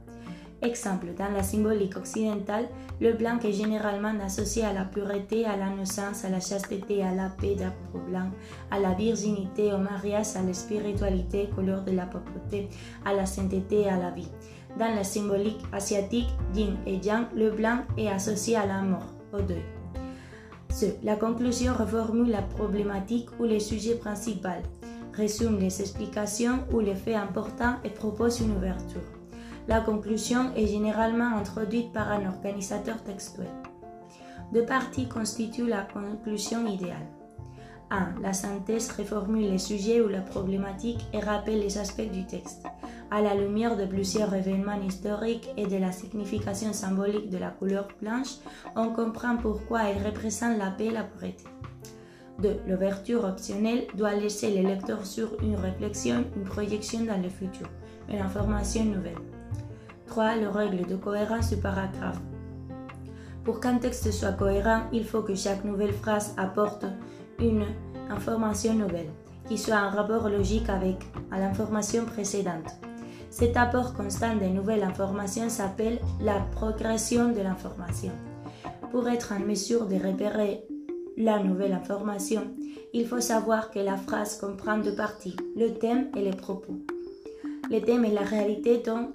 Exemple, 0.60 1.06
dans 1.16 1.30
la 1.30 1.44
symbolique 1.44 1.96
occidentale, 1.96 2.68
le 3.00 3.12
blanc 3.12 3.38
est 3.44 3.52
généralement 3.52 4.12
associé 4.24 4.64
à 4.64 4.72
la 4.72 4.84
pureté, 4.84 5.44
à 5.44 5.56
l'innocence, 5.56 6.24
à 6.24 6.30
la 6.30 6.40
chasteté, 6.40 7.04
à 7.04 7.14
la 7.14 7.28
paix 7.28 7.54
d'arbre 7.54 8.04
blanc, 8.08 8.28
à 8.72 8.80
la 8.80 8.92
virginité, 8.94 9.72
au 9.72 9.78
mariage, 9.78 10.34
à 10.34 10.42
la 10.42 10.52
spiritualité, 10.52 11.48
couleur 11.54 11.84
de 11.84 11.92
la 11.92 12.06
pauvreté, 12.06 12.68
à 13.04 13.12
la 13.12 13.24
sainteté 13.24 13.82
et 13.82 13.88
à 13.88 13.96
la 13.96 14.10
vie. 14.10 14.28
Dans 14.76 14.92
la 14.92 15.04
symbolique 15.04 15.62
asiatique, 15.72 16.28
yin 16.54 16.76
et 16.86 16.96
yang, 16.96 17.26
le 17.36 17.50
blanc 17.50 17.78
est 17.96 18.08
associé 18.08 18.56
à 18.56 18.66
la 18.66 18.82
mort, 18.82 19.14
au 19.32 19.40
deuil. 19.40 19.62
Ce, 20.70 20.86
la 21.04 21.14
conclusion 21.14 21.72
reformule 21.72 22.30
la 22.30 22.42
problématique 22.42 23.28
ou 23.38 23.44
le 23.44 23.60
sujet 23.60 23.94
principal 23.94 24.62
résume 25.14 25.58
les 25.58 25.80
explications 25.80 26.58
ou 26.72 26.80
les 26.80 26.94
faits 26.94 27.16
importants 27.16 27.76
et 27.84 27.90
propose 27.90 28.40
une 28.40 28.56
ouverture. 28.56 29.17
La 29.68 29.82
conclusion 29.82 30.54
est 30.56 30.66
généralement 30.66 31.36
introduite 31.36 31.92
par 31.92 32.10
un 32.10 32.26
organisateur 32.26 33.02
textuel. 33.02 33.50
Deux 34.54 34.64
parties 34.64 35.06
constituent 35.06 35.66
la 35.66 35.82
conclusion 35.82 36.66
idéale. 36.66 37.06
1. 37.90 38.14
La 38.22 38.32
synthèse 38.32 38.90
reformule 38.92 39.50
les 39.50 39.58
sujets 39.58 40.00
ou 40.00 40.08
la 40.08 40.22
problématique 40.22 41.06
et 41.12 41.20
rappelle 41.20 41.60
les 41.60 41.76
aspects 41.76 42.10
du 42.10 42.24
texte. 42.24 42.64
À 43.10 43.20
la 43.20 43.34
lumière 43.34 43.76
de 43.76 43.84
plusieurs 43.84 44.32
événements 44.32 44.80
historiques 44.80 45.50
et 45.58 45.66
de 45.66 45.76
la 45.76 45.92
signification 45.92 46.72
symbolique 46.72 47.28
de 47.28 47.36
la 47.36 47.50
couleur 47.50 47.88
blanche, 48.00 48.36
on 48.74 48.88
comprend 48.88 49.36
pourquoi 49.36 49.82
elle 49.84 50.02
représente 50.02 50.56
la 50.56 50.70
paix 50.70 50.86
et 50.86 50.92
la 50.92 51.04
pureté. 51.04 51.44
2. 52.38 52.60
L'ouverture 52.68 53.24
optionnelle 53.24 53.86
doit 53.94 54.14
laisser 54.14 54.54
le 54.54 54.66
lecteur 54.66 55.04
sur 55.04 55.38
une 55.42 55.56
réflexion, 55.56 56.24
une 56.36 56.44
projection 56.44 57.04
dans 57.04 57.20
le 57.20 57.28
futur, 57.28 57.68
une 58.08 58.20
information 58.20 58.84
nouvelle. 58.84 59.37
3. 60.08 60.36
Le 60.36 60.48
règle 60.48 60.86
de 60.86 60.96
cohérence 60.96 61.50
du 61.50 61.56
paragraphe. 61.56 62.20
Pour 63.44 63.60
qu'un 63.60 63.78
texte 63.78 64.10
soit 64.10 64.32
cohérent, 64.32 64.82
il 64.92 65.04
faut 65.04 65.22
que 65.22 65.34
chaque 65.34 65.64
nouvelle 65.64 65.92
phrase 65.92 66.34
apporte 66.36 66.84
une 67.38 67.64
information 68.10 68.74
nouvelle, 68.74 69.10
qui 69.48 69.56
soit 69.56 69.76
en 69.76 69.90
rapport 69.90 70.28
logique 70.28 70.68
avec 70.68 70.96
l'information 71.30 72.04
précédente. 72.04 72.68
Cet 73.30 73.56
apport 73.56 73.94
constant 73.94 74.34
de 74.36 74.46
nouvelles 74.46 74.82
informations 74.82 75.48
s'appelle 75.48 75.98
la 76.20 76.40
progression 76.52 77.30
de 77.30 77.40
l'information. 77.40 78.12
Pour 78.90 79.08
être 79.08 79.32
en 79.32 79.40
mesure 79.40 79.86
de 79.86 79.94
repérer 79.94 80.64
la 81.16 81.42
nouvelle 81.42 81.72
information, 81.72 82.42
il 82.92 83.06
faut 83.06 83.20
savoir 83.20 83.70
que 83.70 83.78
la 83.78 83.96
phrase 83.96 84.38
comprend 84.38 84.78
deux 84.78 84.94
parties, 84.94 85.36
le 85.56 85.74
thème 85.74 86.08
et 86.16 86.22
les 86.22 86.36
propos. 86.36 86.78
Le 87.70 87.80
thème 87.80 88.04
est 88.06 88.14
la 88.14 88.22
réalité 88.22 88.82
dont 88.84 89.10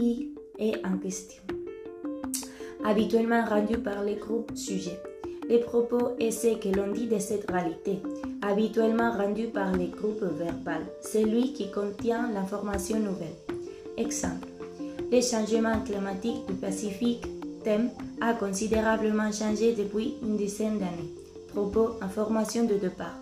il 0.00 0.30
est 0.58 0.84
en 0.86 0.96
question, 0.98 1.42
habituellement 2.84 3.44
rendu 3.44 3.78
par 3.78 4.02
les 4.02 4.16
groupes 4.16 4.56
sujets. 4.56 5.00
Les 5.48 5.58
propos 5.60 6.10
et 6.18 6.30
ce 6.30 6.56
que 6.56 6.68
l'on 6.68 6.92
dit 6.92 7.06
de 7.06 7.18
cette 7.18 7.50
réalité, 7.50 8.00
habituellement 8.42 9.12
rendu 9.12 9.46
par 9.46 9.74
les 9.74 9.88
groupes 9.88 10.24
verbales, 10.38 10.86
celui 11.00 11.52
qui 11.54 11.70
contient 11.70 12.30
l'information 12.32 12.98
nouvelle. 12.98 13.36
Exemple. 13.96 14.48
Les 15.10 15.22
changements 15.22 15.80
climatiques 15.80 16.46
du 16.46 16.54
Pacifique, 16.54 17.24
thème, 17.64 17.90
a 18.20 18.34
considérablement 18.34 19.32
changé 19.32 19.72
depuis 19.72 20.14
une 20.22 20.36
dizaine 20.36 20.78
d'années 20.78 21.18
propos, 21.48 21.96
information 22.00 22.64
de 22.64 22.74
départ. 22.74 23.18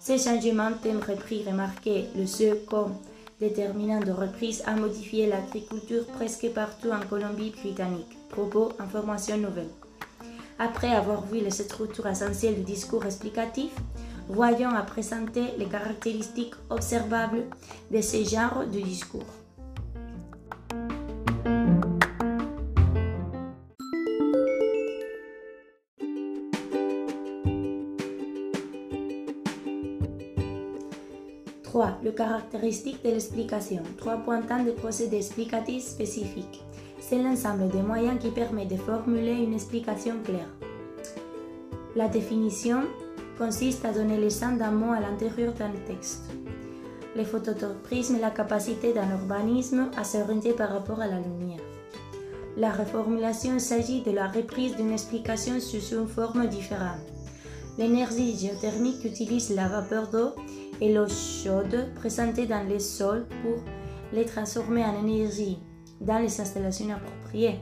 Ces 0.00 0.18
changements 0.18 0.72
thèmes 0.82 1.00
repris 1.06 1.44
remarqués 1.44 2.06
le 2.16 2.26
seul 2.26 2.58
comme 2.68 2.94
déterminant 3.40 4.00
de 4.00 4.12
reprise 4.12 4.62
a 4.66 4.74
modifié 4.74 5.26
l'agriculture 5.26 6.06
presque 6.06 6.48
partout 6.52 6.90
en 6.90 7.00
Colombie-Britannique. 7.00 8.16
Propos, 8.30 8.72
information 8.78 9.36
nouvelle. 9.36 9.70
Après 10.58 10.94
avoir 10.94 11.26
vu 11.26 11.40
les 11.40 11.50
structures 11.50 12.06
essentielles 12.06 12.56
du 12.56 12.72
discours 12.72 13.04
explicatif, 13.04 13.72
voyons 14.28 14.70
à 14.70 14.82
présenter 14.82 15.44
les 15.58 15.66
caractéristiques 15.66 16.54
observables 16.70 17.44
de 17.90 18.00
ce 18.00 18.24
genre 18.24 18.64
de 18.64 18.80
discours. 18.80 19.26
3. 32.16 32.26
Le 32.26 32.30
caractéristique 32.30 33.04
de 33.04 33.10
l'explication. 33.10 33.82
3 33.98 34.16
pointant 34.18 34.62
des 34.62 34.72
procédés 34.72 35.18
explicatifs 35.18 35.84
spécifiques. 35.84 36.64
C'est 36.98 37.22
l'ensemble 37.22 37.68
des 37.68 37.82
moyens 37.82 38.18
qui 38.18 38.30
permet 38.30 38.66
de 38.66 38.76
formuler 38.76 39.34
une 39.34 39.54
explication 39.54 40.14
claire. 40.24 40.48
La 41.94 42.08
définition 42.08 42.82
consiste 43.38 43.84
à 43.84 43.92
donner 43.92 44.18
le 44.18 44.30
sens 44.30 44.58
d'un 44.58 44.70
mot 44.70 44.92
à 44.92 45.00
l'intérieur 45.00 45.52
d'un 45.52 45.72
texte. 45.86 46.24
Le 47.14 47.24
phototoprisme 47.24 48.16
est 48.16 48.20
la 48.20 48.30
capacité 48.30 48.92
d'un 48.92 49.10
urbanisme 49.10 49.90
à 49.96 50.04
s'orienter 50.04 50.52
par 50.52 50.70
rapport 50.70 51.00
à 51.00 51.06
la 51.06 51.20
lumière. 51.20 51.60
La 52.56 52.70
reformulation 52.72 53.58
s'agit 53.58 54.00
de 54.00 54.10
la 54.10 54.28
reprise 54.28 54.76
d'une 54.76 54.92
explication 54.92 55.60
sous 55.60 55.94
une 55.94 56.08
forme 56.08 56.46
différente. 56.46 57.06
L'énergie 57.78 58.38
géothermique 58.38 59.04
utilise 59.04 59.54
la 59.54 59.68
vapeur 59.68 60.08
d'eau 60.08 60.30
et 60.80 60.92
l'eau 60.92 61.08
chaude 61.08 61.92
présentée 61.94 62.46
dans 62.46 62.66
les 62.66 62.80
sols 62.80 63.26
pour 63.42 63.62
les 64.12 64.24
transformer 64.24 64.84
en 64.84 65.04
énergie 65.04 65.58
dans 66.00 66.18
les 66.18 66.40
installations 66.40 66.92
appropriées. 66.92 67.60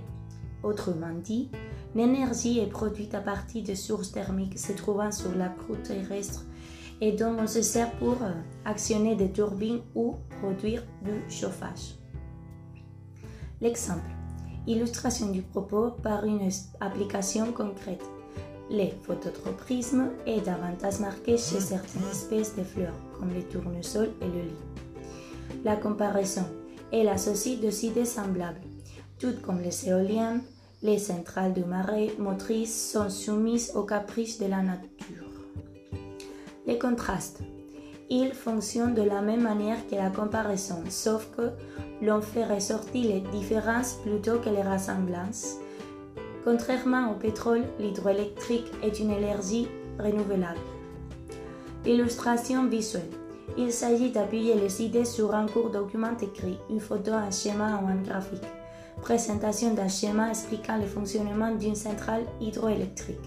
Autrement 0.63 1.15
dit, 1.23 1.51
l'énergie 1.95 2.59
est 2.59 2.67
produite 2.67 3.15
à 3.15 3.21
partir 3.21 3.63
de 3.65 3.75
sources 3.75 4.13
thermiques 4.13 4.59
se 4.59 4.73
trouvant 4.73 5.13
sur 5.13 5.35
la 5.35 5.49
croûte 5.49 5.85
terrestre 5.85 6.45
et 7.01 7.13
dont 7.13 7.37
on 7.39 7.47
se 7.47 7.63
sert 7.63 7.93
pour 7.93 8.23
euh, 8.23 8.33
actionner 8.65 9.17
des 9.17 9.31
turbines 9.31 9.81
ou 9.95 10.17
produire 10.41 10.83
du 11.03 11.23
chauffage. 11.29 11.97
L'exemple. 13.61 14.11
Illustration 14.67 15.31
du 15.31 15.43
propos 15.43 15.91
par 16.03 16.25
une 16.25 16.49
application 16.81 17.53
concrète. 17.53 18.03
Le 18.71 18.87
phototropisme 19.03 20.11
est 20.27 20.41
davantage 20.41 20.99
marqué 20.99 21.37
chez 21.37 21.61
certaines 21.61 22.09
espèces 22.11 22.57
de 22.57 22.63
fleurs, 22.63 22.95
comme 23.19 23.33
les 23.35 23.43
tournesols 23.43 24.13
et 24.23 24.27
le 24.27 24.43
lit. 24.43 25.63
La 25.65 25.77
comparaison. 25.77 26.45
Elle 26.91 27.09
associe 27.09 27.61
deux 27.61 27.85
idées 27.85 28.05
semblables. 28.05 28.61
Toutes 29.19 29.43
comme 29.43 29.61
les 29.61 29.89
éoliennes, 29.89 30.43
les 30.83 30.99
centrales 30.99 31.53
de 31.53 31.63
marée 31.63 32.15
motrices 32.19 32.93
sont 32.93 33.11
soumises 33.11 33.73
aux 33.75 33.85
caprices 33.85 34.39
de 34.39 34.47
la 34.47 34.63
nature. 34.63 35.31
Les 36.67 36.79
contrastes. 36.79 37.41
Ils 38.11 38.33
fonctionnent 38.33 38.95
de 38.95 39.03
la 39.03 39.23
même 39.23 39.43
manière 39.43 39.87
que 39.89 39.95
la 39.95 40.11
comparaison, 40.11 40.83
sauf 40.89 41.29
que 41.37 41.51
l'on 42.03 42.21
fait 42.21 42.45
ressortir 42.45 43.03
les 43.03 43.21
différences 43.33 43.95
plutôt 44.03 44.39
que 44.39 44.51
les 44.51 44.63
ressemblances 44.63 45.57
Contrairement 46.45 47.11
au 47.11 47.15
pétrole, 47.15 47.65
l'hydroélectrique 47.79 48.71
est 48.83 49.01
une 49.01 49.11
énergie 49.11 49.67
renouvelable. 49.99 50.61
Illustration 51.87 52.67
visuelle. 52.67 53.09
Il 53.57 53.73
s'agit 53.73 54.11
d'appuyer 54.11 54.55
les 54.55 54.83
idées 54.83 55.07
sur 55.07 55.35
un 55.35 55.47
court 55.47 55.71
document 55.71 56.17
écrit, 56.21 56.59
une 56.69 56.81
photo, 56.81 57.13
un 57.13 57.31
schéma 57.31 57.81
ou 57.83 57.87
un 57.87 58.03
graphique. 58.03 58.45
Présentation 59.01 59.73
d'un 59.73 59.89
schéma 59.89 60.29
expliquant 60.29 60.77
le 60.77 60.87
fonctionnement 60.87 61.55
d'une 61.55 61.75
centrale 61.75 62.25
hydroélectrique. 62.41 63.19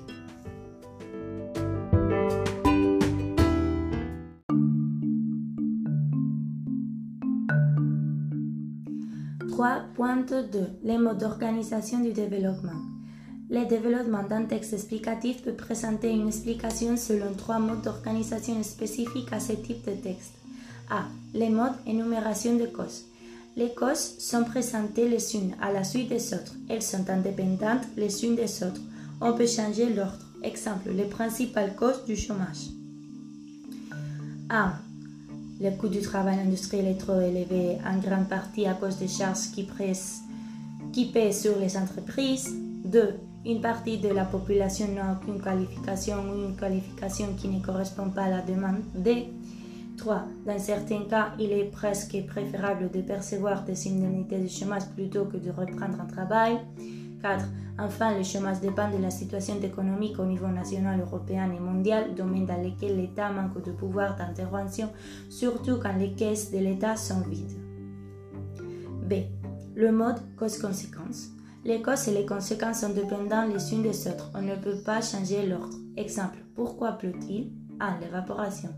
.2 9.97 10.67
Les 10.83 10.97
modes 10.97 11.17
d'organisation 11.17 11.99
du 11.99 12.13
développement. 12.13 12.96
Le 13.49 13.65
développement 13.65 14.23
d'un 14.23 14.43
texte 14.43 14.73
explicatif 14.73 15.41
peut 15.41 15.53
présenter 15.53 16.11
une 16.11 16.27
explication 16.27 16.97
selon 16.97 17.33
trois 17.33 17.59
modes 17.59 17.81
d'organisation 17.81 18.61
spécifiques 18.61 19.31
à 19.31 19.39
ce 19.39 19.53
type 19.53 19.85
de 19.85 19.93
texte. 19.93 20.33
A. 20.89 21.05
Les 21.33 21.47
modes 21.47 21.77
énumération 21.85 22.57
de 22.57 22.65
causes. 22.65 23.05
Les 23.55 23.73
causes 23.73 24.15
sont 24.19 24.43
présentées 24.43 25.07
les 25.07 25.35
unes 25.35 25.55
à 25.61 25.71
la 25.71 25.85
suite 25.85 26.09
des 26.09 26.33
autres. 26.33 26.55
Elles 26.67 26.83
sont 26.83 27.09
indépendantes 27.09 27.87
les 27.95 28.25
unes 28.25 28.35
des 28.35 28.63
autres. 28.63 28.81
On 29.21 29.31
peut 29.31 29.47
changer 29.47 29.93
l'ordre. 29.93 30.25
Exemple, 30.43 30.89
les 30.91 31.05
principales 31.05 31.75
causes 31.75 32.03
du 32.05 32.17
chômage. 32.17 32.67
1. 34.49 34.73
Le 35.61 35.71
coût 35.77 35.87
du 35.87 36.01
travail 36.01 36.39
industriel 36.39 36.87
est 36.87 36.99
trop 36.99 37.19
élevé 37.21 37.77
en 37.85 37.97
grande 37.97 38.27
partie 38.27 38.67
à 38.67 38.73
cause 38.73 38.97
des 38.97 39.07
charges 39.07 39.51
qui, 39.55 39.65
qui 40.91 41.05
pèsent 41.05 41.41
sur 41.41 41.57
les 41.57 41.77
entreprises. 41.77 42.53
2 42.83 43.15
une 43.47 43.61
partie 43.61 43.97
de 43.97 44.09
la 44.09 44.25
population 44.25 44.87
n'a 44.93 45.13
aucune 45.13 45.41
qualification 45.41 46.17
ou 46.29 46.49
une 46.49 46.55
qualification 46.57 47.27
qui 47.37 47.47
ne 47.47 47.61
correspond 47.61 48.09
pas 48.09 48.23
à 48.23 48.29
la 48.29 48.41
demande. 48.41 48.81
D. 48.93 49.29
3. 49.95 50.25
Dans 50.45 50.59
certains 50.59 51.05
cas, 51.09 51.29
il 51.39 51.53
est 51.53 51.71
presque 51.71 52.25
préférable 52.27 52.91
de 52.91 53.01
percevoir 53.01 53.63
des 53.63 53.87
indemnités 53.87 54.37
de 54.37 54.47
chômage 54.47 54.85
plutôt 54.93 55.25
que 55.25 55.37
de 55.37 55.49
reprendre 55.49 56.01
un 56.01 56.05
travail. 56.05 56.59
4. 57.21 57.45
Enfin, 57.79 58.17
le 58.17 58.23
chômage 58.23 58.59
dépend 58.59 58.91
de 58.91 59.01
la 59.01 59.09
situation 59.09 59.55
économique 59.61 60.19
au 60.19 60.25
niveau 60.25 60.47
national, 60.47 60.99
européen 60.99 61.49
et 61.55 61.59
mondial, 61.59 62.15
domaine 62.15 62.45
dans 62.45 62.61
lequel 62.61 62.97
l'État 62.97 63.31
manque 63.31 63.63
de 63.63 63.71
pouvoir 63.71 64.17
d'intervention, 64.17 64.89
surtout 65.29 65.77
quand 65.81 65.95
les 65.97 66.11
caisses 66.11 66.51
de 66.51 66.57
l'État 66.57 66.97
sont 66.97 67.21
vides. 67.21 67.57
B. 69.09 69.13
Le 69.75 69.91
mode 69.91 70.17
cause-conséquence. 70.35 71.36
Les 71.65 71.81
causes 71.81 72.07
et 72.07 72.13
les 72.13 72.25
conséquences 72.25 72.81
sont 72.81 72.93
dépendantes 72.93 73.53
les 73.53 73.73
unes 73.73 73.83
des 73.83 74.07
autres. 74.07 74.31
On 74.35 74.41
ne 74.41 74.55
peut 74.55 74.77
pas 74.85 75.01
changer 75.01 75.45
l'ordre. 75.45 75.75
Exemple, 75.97 76.37
pourquoi 76.55 76.93
pleut-il 76.93 77.51
1. 77.79 77.99
L'évaporation? 77.99 78.69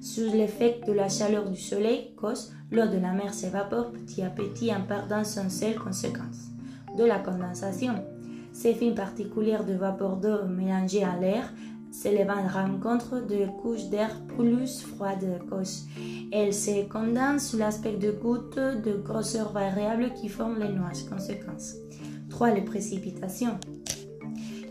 Sous 0.00 0.32
l'effet 0.32 0.80
de 0.86 0.92
la 0.92 1.08
chaleur 1.08 1.48
du 1.48 1.60
soleil, 1.60 2.14
cause, 2.16 2.52
l'eau 2.70 2.86
de 2.86 2.98
la 2.98 3.12
mer 3.12 3.34
s'évapore 3.34 3.92
petit 3.92 4.22
à 4.22 4.30
petit 4.30 4.74
en 4.74 4.82
perdant 4.82 5.24
son 5.24 5.48
sel 5.48 5.76
conséquence. 5.76 6.48
De 6.96 7.04
la 7.04 7.18
condensation. 7.18 7.94
Ces 8.52 8.74
films 8.74 8.94
particuliers 8.94 9.64
de 9.66 9.74
vapeur 9.74 10.16
d'eau 10.16 10.44
mélangés 10.48 11.04
à 11.04 11.16
l'air 11.16 11.52
s'élevant 11.92 12.46
rencontre 12.48 13.20
de 13.26 13.46
couches 13.60 13.90
d'air 13.90 14.18
plus 14.36 14.82
froides 14.82 15.40
cause. 15.48 15.84
Elles 16.32 16.54
se 16.54 16.88
condensent 16.88 17.50
sous 17.50 17.58
l'aspect 17.58 17.96
de 17.96 18.10
gouttes 18.10 18.58
de 18.58 18.94
grosseur 19.04 19.52
variable 19.52 20.12
qui 20.14 20.28
forment 20.28 20.58
les 20.58 20.70
nuages. 20.70 21.04
Conséquence. 21.08 21.74
3. 22.42 22.54
Les 22.54 22.62
précipitations? 22.62 23.56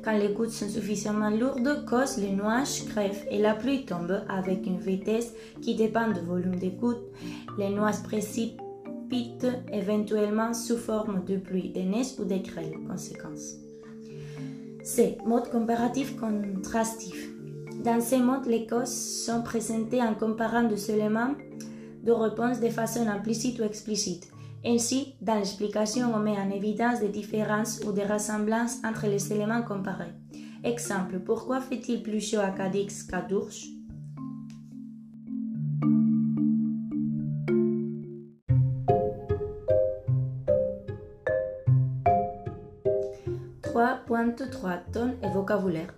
Quand 0.04 0.18
les 0.18 0.34
gouttes 0.34 0.52
sont 0.52 0.68
suffisamment 0.68 1.30
lourdes, 1.30 1.86
cause 1.86 2.18
les 2.18 2.34
nuages 2.34 2.84
crèvent 2.90 3.26
et 3.32 3.40
la 3.40 3.54
pluie 3.54 3.86
tombe 3.86 4.24
avec 4.28 4.66
une 4.66 4.80
vitesse 4.80 5.32
qui 5.62 5.76
dépend 5.76 6.12
du 6.12 6.20
volume 6.20 6.58
des 6.58 6.72
gouttes. 6.72 7.06
Les 7.58 7.70
nuages 7.70 8.04
précipitent 8.04 9.48
éventuellement 9.72 10.54
sous 10.54 10.76
forme 10.76 11.24
de 11.24 11.38
pluie, 11.38 11.70
de 11.70 11.80
neige 11.80 12.20
ou 12.20 12.26
de 12.26 12.36
grêle. 12.40 12.74
Conséquence. 12.90 13.56
C. 14.84 15.18
Mode 15.26 15.50
comparatif 15.50 16.18
contrastif. 16.18 17.30
Dans 17.86 18.02
ces 18.02 18.20
modes, 18.20 18.48
les 18.48 18.68
causes 18.68 18.90
sont 18.90 19.44
présentées 19.44 20.02
en 20.02 20.16
comparant 20.16 20.64
deux 20.64 20.92
éléments 20.92 21.36
de 22.04 22.12
réponse 22.12 22.60
de 22.60 22.68
façon 22.68 23.08
implicite 23.08 23.60
ou 23.60 23.64
explicite. 23.64 24.31
Ainsi, 24.64 25.16
dans 25.22 25.36
l'explication, 25.36 26.14
on 26.14 26.20
met 26.20 26.38
en 26.38 26.52
évidence 26.52 27.00
des 27.00 27.10
différences 27.10 27.82
ou 27.86 27.92
des 27.92 28.06
ressemblances 28.06 28.78
entre 28.86 29.08
les 29.08 29.34
éléments 29.34 29.64
comparés. 29.64 30.14
Exemple, 30.64 31.20
pourquoi 31.20 31.60
fait-il 31.60 32.04
plus 32.04 32.22
chaud 32.22 32.40
à 32.40 32.52
Cadix 32.52 33.04
qu'à 33.04 33.22
Dourche 33.22 33.66
3.3 43.74 44.92
Ton 44.92 45.16
et 45.24 45.30
vocabulaire. 45.34 45.94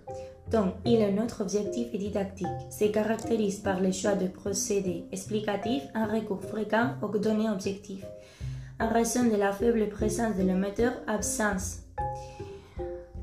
Ton, 0.50 0.74
il 0.84 1.00
est 1.00 1.12
notre 1.12 1.40
objectif 1.40 1.88
et 1.92 1.98
didactique. 1.98 2.46
Se 2.70 2.84
caractérise 2.84 3.58
par 3.58 3.80
le 3.80 3.90
choix 3.90 4.14
de 4.14 4.28
procédés 4.28 5.04
explicatifs, 5.10 5.82
un 5.94 6.06
recours 6.06 6.42
fréquent 6.42 6.94
aux 7.02 7.18
données 7.18 7.50
objectives. 7.50 8.06
En 8.84 8.88
raison 8.92 9.24
de 9.24 9.36
la 9.36 9.50
faible 9.50 9.88
présence 9.88 10.36
de 10.36 10.42
l'émetteur, 10.42 10.92
absence 11.06 11.84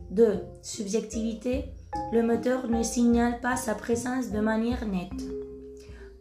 de 0.09 0.39
subjectivité, 0.63 1.65
le 2.11 2.23
moteur 2.23 2.67
ne 2.67 2.81
signale 2.81 3.39
pas 3.41 3.55
sa 3.55 3.75
présence 3.75 4.31
de 4.31 4.39
manière 4.39 4.87
nette. 4.87 5.23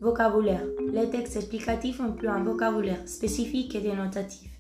Vocabulaire. 0.02 0.66
Les 0.92 1.08
textes 1.08 1.36
explicatifs 1.36 2.00
emploient 2.00 2.32
un 2.32 2.44
vocabulaire 2.44 3.00
spécifique 3.08 3.74
et 3.74 3.80
dénotatif, 3.80 4.50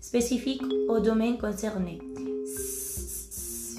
spécifique 0.00 0.64
au 0.88 0.98
domaine 0.98 1.38
concerné 1.38 2.00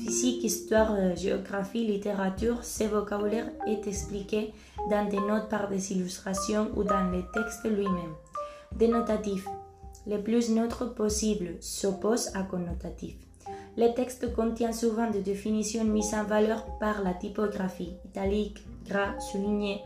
physique, 0.05 0.45
histoire, 0.45 0.93
euh, 0.93 1.15
géographie, 1.17 1.85
littérature, 1.85 2.63
ce 2.63 2.85
vocabulaire 2.85 3.49
est 3.67 3.87
expliqué 3.87 4.53
dans 4.89 5.09
des 5.09 5.19
notes 5.19 5.49
par 5.49 5.67
des 5.67 5.91
illustrations 5.91 6.69
ou 6.77 6.83
dans 6.83 7.11
le 7.11 7.23
texte 7.33 7.65
lui-même. 7.65 8.13
Dénotatif. 8.73 9.45
Le 10.07 10.21
plus 10.21 10.49
neutre 10.49 10.93
possible 10.93 11.55
s'oppose 11.61 12.29
à 12.35 12.43
connotatif. 12.43 13.15
Le 13.77 13.93
texte 13.93 14.33
contient 14.33 14.71
souvent 14.71 15.09
des 15.09 15.21
définitions 15.21 15.83
mises 15.83 16.13
en 16.13 16.23
valeur 16.23 16.65
par 16.79 17.03
la 17.03 17.13
typographie, 17.13 17.93
italique, 18.05 18.63
gras, 18.87 19.19
souligné. 19.19 19.81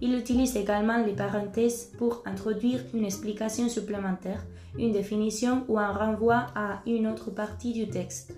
Il 0.00 0.14
utilise 0.14 0.56
également 0.56 1.04
les 1.04 1.12
parenthèses 1.12 1.90
pour 1.98 2.22
introduire 2.24 2.80
une 2.94 3.04
explication 3.04 3.68
supplémentaire, 3.68 4.44
une 4.78 4.92
définition 4.92 5.64
ou 5.68 5.78
un 5.78 5.92
renvoi 5.92 6.46
à 6.54 6.80
une 6.86 7.06
autre 7.06 7.30
partie 7.30 7.72
du 7.72 7.88
texte. 7.88 8.34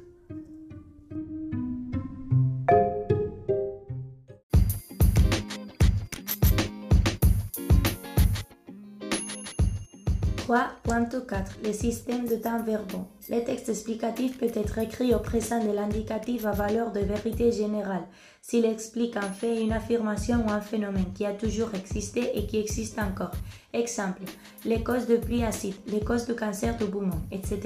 3.4 10.46 11.64
Les 11.64 11.72
systèmes 11.72 12.28
de 12.28 12.36
temps 12.36 12.62
verbaux. 12.62 13.08
Le 13.28 13.40
texte 13.40 13.68
explicatif 13.68 14.38
peut 14.38 14.52
être 14.54 14.78
écrit 14.78 15.12
au 15.12 15.18
présent 15.18 15.58
de 15.58 15.72
l'indicatif 15.72 16.46
à 16.46 16.52
valeur 16.52 16.92
de 16.92 17.00
vérité 17.00 17.50
générale 17.50 18.04
s'il 18.42 18.64
explique 18.64 19.16
un 19.16 19.22
fait, 19.22 19.60
une 19.60 19.72
affirmation 19.72 20.46
ou 20.46 20.50
un 20.50 20.60
phénomène 20.60 21.12
qui 21.16 21.26
a 21.26 21.32
toujours 21.32 21.74
existé 21.74 22.30
et 22.38 22.46
qui 22.46 22.58
existe 22.58 22.96
encore. 23.00 23.32
Exemple, 23.72 24.22
les 24.64 24.84
causes 24.84 25.08
de 25.08 25.16
pluie 25.16 25.42
acide, 25.42 25.74
les 25.88 25.98
causes 25.98 26.26
de 26.26 26.34
cancer 26.34 26.76
de 26.76 26.84
poumon, 26.84 27.20
etc. 27.32 27.58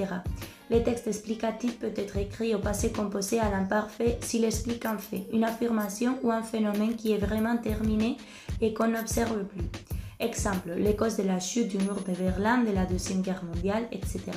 Le 0.71 0.81
texte 0.81 1.05
explicatif 1.05 1.77
peut 1.77 1.93
être 1.95 2.17
écrit 2.17 2.55
au 2.55 2.59
passé 2.59 2.91
composé 2.91 3.39
à 3.39 3.51
l'imparfait 3.51 4.17
s'il 4.21 4.43
explique 4.43 4.87
un 4.87 4.97
fait, 4.97 5.27
une 5.31 5.43
affirmation 5.43 6.17
ou 6.23 6.31
un 6.31 6.41
phénomène 6.41 6.95
qui 6.95 7.11
est 7.11 7.19
vraiment 7.19 7.57
terminé 7.57 8.17
et 8.59 8.73
qu'on 8.73 8.87
n'observe 8.87 9.43
plus. 9.43 10.00
Exemple, 10.21 10.73
les 10.77 10.95
causes 10.95 11.17
de 11.17 11.23
la 11.23 11.39
chute 11.39 11.69
du 11.69 11.79
mur 11.79 11.99
de 12.07 12.13
Berlin 12.13 12.63
de 12.63 12.71
la 12.71 12.85
Deuxième 12.85 13.23
Guerre 13.23 13.43
mondiale, 13.43 13.87
etc.« 13.91 14.19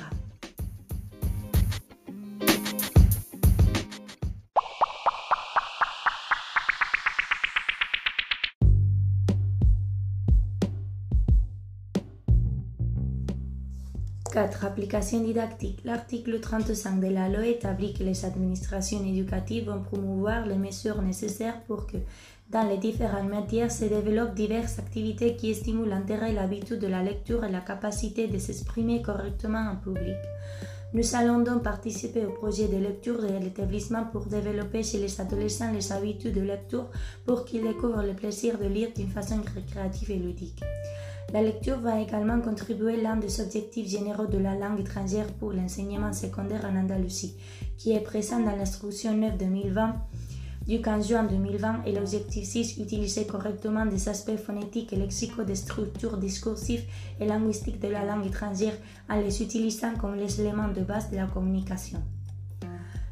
4. 14.33 14.65
Application 14.65 15.21
didactique. 15.21 15.81
L'article 15.85 16.41
35 16.41 16.99
de 16.99 17.09
la 17.09 17.29
loi 17.29 17.47
établit 17.47 17.93
que 17.93 18.03
les 18.03 18.25
administrations 18.25 19.05
éducatives 19.05 19.67
vont 19.67 19.83
promouvoir 19.83 20.47
les 20.47 20.57
mesures 20.57 21.03
nécessaires 21.03 21.61
pour 21.67 21.87
que 21.87 21.99
dans 22.55 22.69
les 22.69 22.77
différentes 22.77 23.29
matières 23.29 23.73
se 23.73 23.85
développent 23.85 24.37
diverses 24.37 24.79
activités 24.79 25.35
qui 25.35 25.53
stimulent 25.57 25.89
l'intérêt 25.89 26.33
l'habitude 26.33 26.79
de 26.79 26.87
la 26.87 27.03
lecture 27.03 27.45
et 27.45 27.51
la 27.51 27.59
capacité 27.59 28.29
de 28.29 28.39
s'exprimer 28.39 29.03
correctement 29.03 29.73
en 29.73 29.75
public. 29.75 30.15
Nous 30.93 31.17
allons 31.17 31.41
donc 31.41 31.65
participer 31.65 32.25
au 32.25 32.31
projet 32.31 32.69
de 32.69 32.77
lecture 32.77 33.21
de 33.21 33.43
l'établissement 33.43 34.05
pour 34.05 34.27
développer 34.27 34.85
chez 34.85 34.99
les 34.99 35.21
adolescents 35.21 35.73
les 35.73 35.91
habitudes 35.91 36.37
de 36.37 36.43
lecture 36.43 36.87
pour 37.27 37.45
qu'ils 37.45 37.65
découvrent 37.65 38.05
le 38.05 38.15
plaisir 38.15 38.57
de 38.57 38.67
lire 38.67 38.91
d'une 38.95 39.09
façon 39.09 39.41
créative 39.67 40.13
et 40.13 40.19
ludique. 40.19 40.63
La 41.33 41.43
lecture 41.43 41.81
va 41.81 42.01
également 42.01 42.41
contribuer 42.41 43.03
l'un 43.03 43.17
des 43.17 43.41
objectifs 43.41 43.89
généraux 43.89 44.29
de 44.29 44.39
la 44.39 44.55
langue 44.55 44.79
étrangère 44.79 45.27
pour 45.41 45.53
l'enseignement 45.53 46.13
secondaire 46.13 46.65
en 46.65 46.77
Andalousie, 46.77 47.35
qui 47.77 47.91
est 47.91 48.01
présent 48.01 48.39
dans 48.39 48.55
l'instruction 48.55 49.13
9 49.17 49.39
2020 49.39 49.97
du 50.67 50.81
15 50.81 51.09
juin 51.09 51.25
2020 51.25 51.85
et 51.85 51.93
l'objectif 51.93 52.45
6, 52.45 52.79
utiliser 52.79 53.27
correctement 53.27 53.85
des 53.85 54.09
aspects 54.09 54.37
phonétiques 54.37 54.93
et 54.93 54.97
lexicaux 54.97 55.45
des 55.45 55.55
structures 55.55 56.17
discursives 56.17 56.85
et 57.21 57.27
linguistiques 57.27 57.81
de 57.81 57.89
la 57.89 58.05
langue 58.05 58.27
étrangère 58.27 58.75
en 59.11 59.21
les 59.21 59.43
utilisant 59.43 59.95
comme 60.01 60.15
les 60.15 60.41
éléments 60.41 60.69
de 60.69 60.81
base 60.81 61.11
de 61.11 61.17
la 61.17 61.27
communication. 61.27 62.03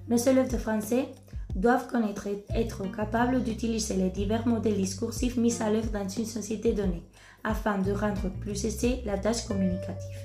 Nos 0.09 0.17
élèves 0.17 0.51
de 0.51 0.59
français 0.59 1.09
doivent 1.55 1.89
connaître 1.89 2.29
être 2.55 2.91
capables 2.91 3.43
d'utiliser 3.43 3.97
les 3.97 4.11
divers 4.11 4.47
modèles 4.47 4.77
discursifs 4.77 5.37
mis 5.37 5.61
à 5.63 5.71
l'œuvre 5.71 5.91
dans 5.91 6.09
une 6.09 6.25
société 6.25 6.73
donnée, 6.73 7.03
afin 7.45 7.79
de 7.79 7.93
rendre 7.93 8.31
plus 8.41 8.65
aisée 8.65 9.03
la 9.05 9.19
tâche 9.19 9.47
communicative. 9.47 10.19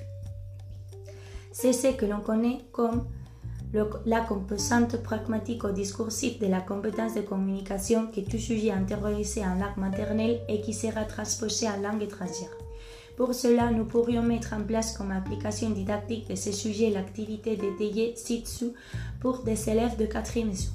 C'est 1.52 1.72
ce 1.72 1.88
que 1.88 2.06
l'on 2.06 2.20
connaît 2.20 2.60
comme 2.72 3.06
la 4.06 4.20
composante 4.20 5.02
pragmatique 5.02 5.64
ou 5.64 5.70
discursive 5.70 6.38
de 6.38 6.46
la 6.46 6.60
compétence 6.60 7.14
de 7.14 7.20
communication 7.20 8.06
qui 8.06 8.20
est 8.20 8.30
tout 8.30 8.38
sujet 8.38 8.70
intériorisé 8.70 9.42
en 9.42 9.54
langue 9.56 9.76
maternelle 9.76 10.40
et 10.48 10.60
qui 10.60 10.72
sera 10.72 11.04
transposé 11.04 11.68
en 11.68 11.80
langue 11.82 12.02
étrangère. 12.02 12.56
Pour 13.16 13.34
cela, 13.34 13.70
nous 13.70 13.84
pourrions 13.84 14.22
mettre 14.22 14.54
en 14.54 14.62
place 14.62 14.96
comme 14.96 15.10
application 15.10 15.70
didactique 15.70 16.28
de 16.28 16.36
ce 16.36 16.52
sujet 16.52 16.90
l'activité 16.90 17.56
détaillée 17.56 18.14
ci-dessous 18.16 18.74
pour 19.20 19.42
des 19.42 19.68
élèves 19.68 19.96
de 19.96 20.06
quatrième 20.06 20.54
saut. 20.54 20.70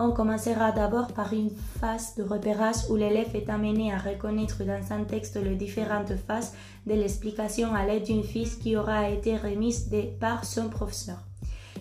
On 0.00 0.12
commencera 0.12 0.72
d'abord 0.72 1.08
par 1.08 1.32
une 1.32 1.50
phase 1.78 2.14
de 2.16 2.22
repérage 2.22 2.88
où 2.88 2.96
l'élève 2.96 3.34
est 3.34 3.50
amené 3.50 3.92
à 3.92 3.98
reconnaître 3.98 4.64
dans 4.64 4.92
un 4.92 5.04
texte 5.04 5.36
les 5.36 5.56
différentes 5.56 6.16
phases 6.26 6.54
de 6.86 6.94
l'explication 6.94 7.74
à 7.74 7.84
l'aide 7.84 8.04
d'une 8.04 8.24
fiche 8.24 8.58
qui 8.58 8.76
aura 8.76 9.10
été 9.10 9.36
remise 9.36 9.88
par 10.18 10.44
son 10.44 10.68
professeur. 10.68 11.27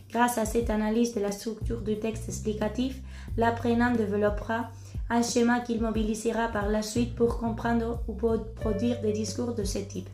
Grâce 0.10 0.38
à 0.38 0.46
cette 0.46 0.70
analyse 0.70 1.14
de 1.14 1.20
la 1.20 1.32
structure 1.32 1.82
du 1.82 2.00
texte 2.00 2.30
explicatif, 2.30 3.02
l'apprenant 3.36 3.92
développera 3.92 4.70
un 5.10 5.22
schéma 5.22 5.60
qu'il 5.60 5.82
mobilisera 5.82 6.48
par 6.48 6.70
la 6.70 6.82
suite 6.82 7.16
pour 7.16 7.38
comprendre 7.40 8.02
ou 8.08 8.14
pour 8.14 8.44
produire 8.56 9.02
des 9.02 9.14
discours 9.14 9.54
de 9.54 9.64
ce 9.64 9.80
type. 9.80 10.10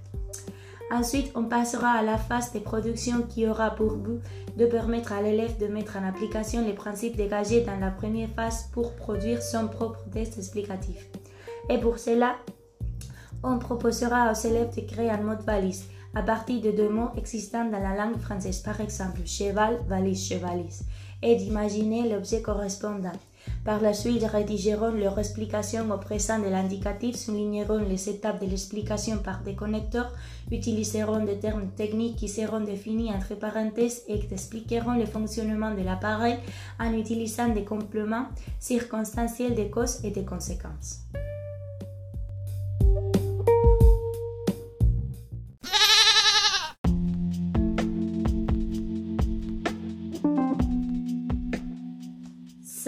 Ensuite, 0.92 1.32
on 1.36 1.46
passera 1.46 1.92
à 1.92 2.04
la 2.04 2.18
phase 2.18 2.54
de 2.54 2.60
production 2.60 3.24
qui 3.24 3.48
aura 3.48 3.72
pour 3.72 3.96
but 3.96 4.22
de 4.58 4.66
permettre 4.66 5.14
à 5.14 5.22
l'élève 5.22 5.58
de 5.58 5.68
mettre 5.68 5.98
en 5.98 6.08
application 6.08 6.64
les 6.66 6.74
principes 6.74 7.16
dégagés 7.16 7.62
dans 7.62 7.80
la 7.80 7.90
première 7.90 8.30
phase 8.30 8.70
pour 8.74 8.94
produire 8.96 9.42
son 9.42 9.68
propre 9.68 10.04
texte 10.12 10.38
explicatif. 10.38 11.08
Et 11.70 11.80
pour 11.80 11.98
cela, 11.98 12.36
On 13.46 13.60
proposera 13.60 14.32
aux 14.32 14.48
élèves 14.48 14.74
de 14.74 14.82
créer 14.82 15.10
un 15.10 15.18
mot 15.18 15.36
valise 15.46 15.86
à 16.16 16.22
partir 16.22 16.62
de 16.62 16.72
deux 16.72 16.90
mots 16.90 17.10
existants 17.18 17.66
dans 17.66 17.80
la 17.80 17.96
langue 17.96 18.20
française, 18.20 18.60
par 18.60 18.80
exemple 18.82 19.22
cheval, 19.26 19.80
valise, 19.88 20.28
chevalise, 20.28 20.84
et 21.22 21.36
d'imaginer 21.36 22.10
l'objet 22.10 22.42
correspondant. 22.42 23.12
Par 23.66 23.82
la 23.82 23.94
suite, 23.94 24.24
rédigeront 24.24 24.92
leur 24.92 25.20
explication 25.20 25.90
au 25.92 25.98
présent 25.98 26.40
de 26.40 26.48
l'indicatif, 26.48 27.16
souligneront 27.16 27.80
les 27.80 28.10
étapes 28.10 28.42
de 28.42 28.50
l'explication 28.50 29.18
par 29.18 29.42
des 29.42 29.56
connecteurs, 29.56 30.14
utiliseront 30.52 31.24
des 31.26 31.40
termes 31.40 31.70
techniques 31.76 32.18
qui 32.18 32.30
seront 32.30 32.62
définis 32.62 33.12
entre 33.12 33.36
parenthèses 33.36 34.04
et 34.08 34.20
expliqueront 34.32 34.98
le 34.98 35.06
fonctionnement 35.06 35.74
de 35.74 35.82
l'appareil 35.82 36.38
en 36.80 36.94
utilisant 36.94 37.50
des 37.50 37.64
compléments 37.64 38.28
circonstanciels 38.60 39.56
des 39.56 39.70
causes 39.70 40.04
et 40.04 40.12
des 40.12 40.26
conséquences. 40.26 41.02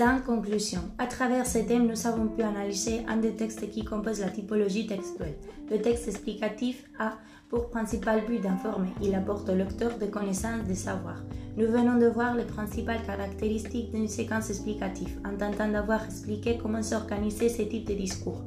Sans 0.06 0.22
conclusion, 0.22 0.82
à 1.00 1.08
travers 1.08 1.48
ces 1.48 1.66
thèmes, 1.66 1.88
nous 1.88 2.06
avons 2.06 2.28
pu 2.28 2.44
analyser 2.44 3.04
un 3.08 3.18
des 3.18 3.36
textes 3.36 3.68
qui 3.72 3.84
composent 3.84 4.20
la 4.20 4.30
typologie 4.30 4.86
textuelle. 4.86 5.34
Le 5.72 5.82
texte 5.82 6.08
explicatif 6.08 6.84
a 7.00 7.14
pour 7.50 7.72
principal 7.72 8.24
but 8.28 8.40
d'informer. 8.40 8.90
Il 9.02 9.16
apporte 9.16 9.50
au 9.50 9.56
lecteur 9.56 9.98
des 9.98 10.12
connaissances, 10.12 10.64
des 10.68 10.76
savoirs. 10.76 11.24
Nous 11.58 11.66
venons 11.66 11.98
de 11.98 12.06
voir 12.06 12.36
les 12.36 12.44
principales 12.44 13.02
caractéristiques 13.04 13.96
d'une 13.96 14.08
séquence 14.08 14.52
explicative, 14.52 15.20
en 15.26 15.36
tentant 15.38 15.70
d'avoir 15.72 16.06
expliqué 16.06 16.60
comment 16.62 16.84
s'organiser 16.84 17.50
ce 17.50 17.64
type 17.64 17.88
de 17.88 17.96
discours. 17.96 18.44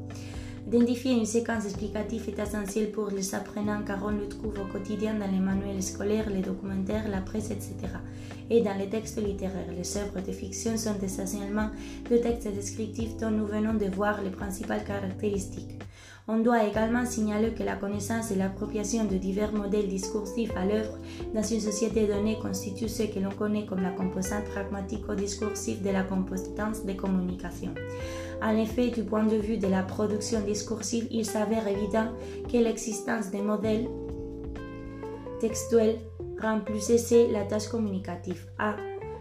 Identifier 0.69 1.13
une 1.13 1.25
séquence 1.25 1.65
explicative 1.65 2.29
est 2.29 2.43
essentiel 2.43 2.91
pour 2.91 3.09
les 3.09 3.35
apprenants 3.35 3.81
car 3.87 4.05
on 4.05 4.11
le 4.11 4.29
trouve 4.29 4.59
au 4.61 4.67
quotidien 4.71 5.15
dans 5.15 5.27
les 5.27 5.39
manuels 5.39 5.83
scolaires, 5.83 6.29
les 6.29 6.43
documentaires, 6.43 7.09
la 7.09 7.23
presse, 7.23 7.51
etc. 7.51 7.75
Et 8.51 8.61
dans 8.61 8.77
les 8.77 8.91
textes 8.91 9.17
littéraires, 9.17 9.73
les 9.75 9.97
œuvres 9.97 10.21
de 10.21 10.31
fiction 10.31 10.77
sont 10.77 11.01
essentiellement 11.03 11.71
des 12.11 12.21
textes 12.21 12.53
descriptifs 12.53 13.17
dont 13.17 13.31
nous 13.31 13.47
venons 13.47 13.73
de 13.73 13.87
voir 13.87 14.23
les 14.23 14.29
principales 14.29 14.85
caractéristiques. 14.85 15.78
On 16.31 16.41
doit 16.41 16.63
également 16.65 17.07
signaler 17.07 17.55
que 17.55 17.63
la 17.63 17.77
connaissance 17.77 18.31
et 18.31 18.35
l'appropriation 18.35 19.07
de 19.07 19.17
divers 19.17 19.53
modèles 19.53 19.89
discursifs 19.89 20.55
à 20.55 20.67
l'œuvre 20.67 20.99
dans 21.35 21.43
une 21.43 21.61
société 21.61 22.07
donnée 22.07 22.39
constituent 22.39 22.91
ce 22.91 23.05
que 23.05 23.19
l'on 23.19 23.31
connaît 23.31 23.65
comme 23.65 23.81
la 23.81 23.93
composante 23.93 24.45
pragmatico-discursive 24.45 25.83
de 25.83 25.89
la 25.89 26.03
compétence 26.03 26.85
de 26.85 26.93
communication. 26.93 27.75
En 28.43 28.55
effet, 28.59 28.89
du 28.89 29.05
point 29.05 29.25
de 29.25 29.37
vue 29.37 29.57
de 29.57 29.69
la 29.69 29.83
production 29.83 30.41
discursive, 30.41 31.09
il 31.11 31.25
s'avère 31.25 31.67
évident 31.67 32.09
que 32.53 32.59
l'existence 32.59 33.31
des 33.31 33.41
modèles 33.41 33.89
textuels 35.41 35.97
rend 36.43 36.61
plus 36.61 36.91
aisée 36.91 37.29
la 37.33 37.45
tâche 37.45 37.69
communicative. 37.69 38.45
A. 38.59 38.77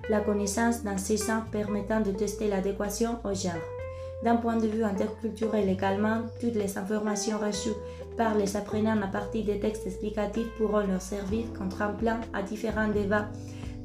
La 0.09 0.19
connaissance 0.19 0.83
dans 0.83 0.97
ces 0.97 1.17
sens 1.17 1.43
permettant 1.51 2.01
de 2.01 2.11
tester 2.11 2.49
l'adéquation 2.49 3.17
au 3.23 3.33
genre. 3.33 3.76
D'un 4.23 4.37
point 4.37 4.57
de 4.57 4.67
vue 4.67 4.83
interculturel 4.83 5.69
également, 5.69 6.23
toutes 6.39 6.55
les 6.55 6.77
informations 6.77 7.37
reçues 7.37 7.75
par 8.17 8.35
les 8.35 8.57
apprenants 8.57 8.99
à 9.01 9.07
partir 9.07 9.45
des 9.45 9.59
textes 9.59 9.85
explicatifs 9.85 10.49
pourront 10.57 10.87
leur 10.87 11.01
servir 11.01 11.45
comme 11.55 11.69
tremplin 11.69 12.19
à 12.33 12.41
différents 12.41 12.87
débats 12.87 13.27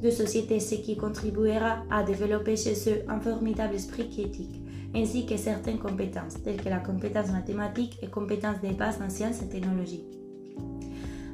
de 0.01 0.09
société, 0.09 0.59
ce 0.59 0.75
qui 0.75 0.97
contribuera 0.97 1.83
à 1.89 2.03
développer 2.03 2.57
chez 2.57 2.73
eux 2.89 3.03
un 3.07 3.19
formidable 3.19 3.75
esprit 3.75 4.09
critique, 4.09 4.59
ainsi 4.95 5.25
que 5.25 5.37
certaines 5.37 5.79
compétences, 5.79 6.41
telles 6.43 6.61
que 6.61 6.69
la 6.69 6.79
compétence 6.79 7.31
mathématique 7.31 7.99
et 8.01 8.07
compétences 8.07 8.59
des 8.59 8.71
bases 8.71 8.99
en 9.05 9.09
sciences 9.09 9.41
et 9.43 9.49
technologies. 9.49 10.03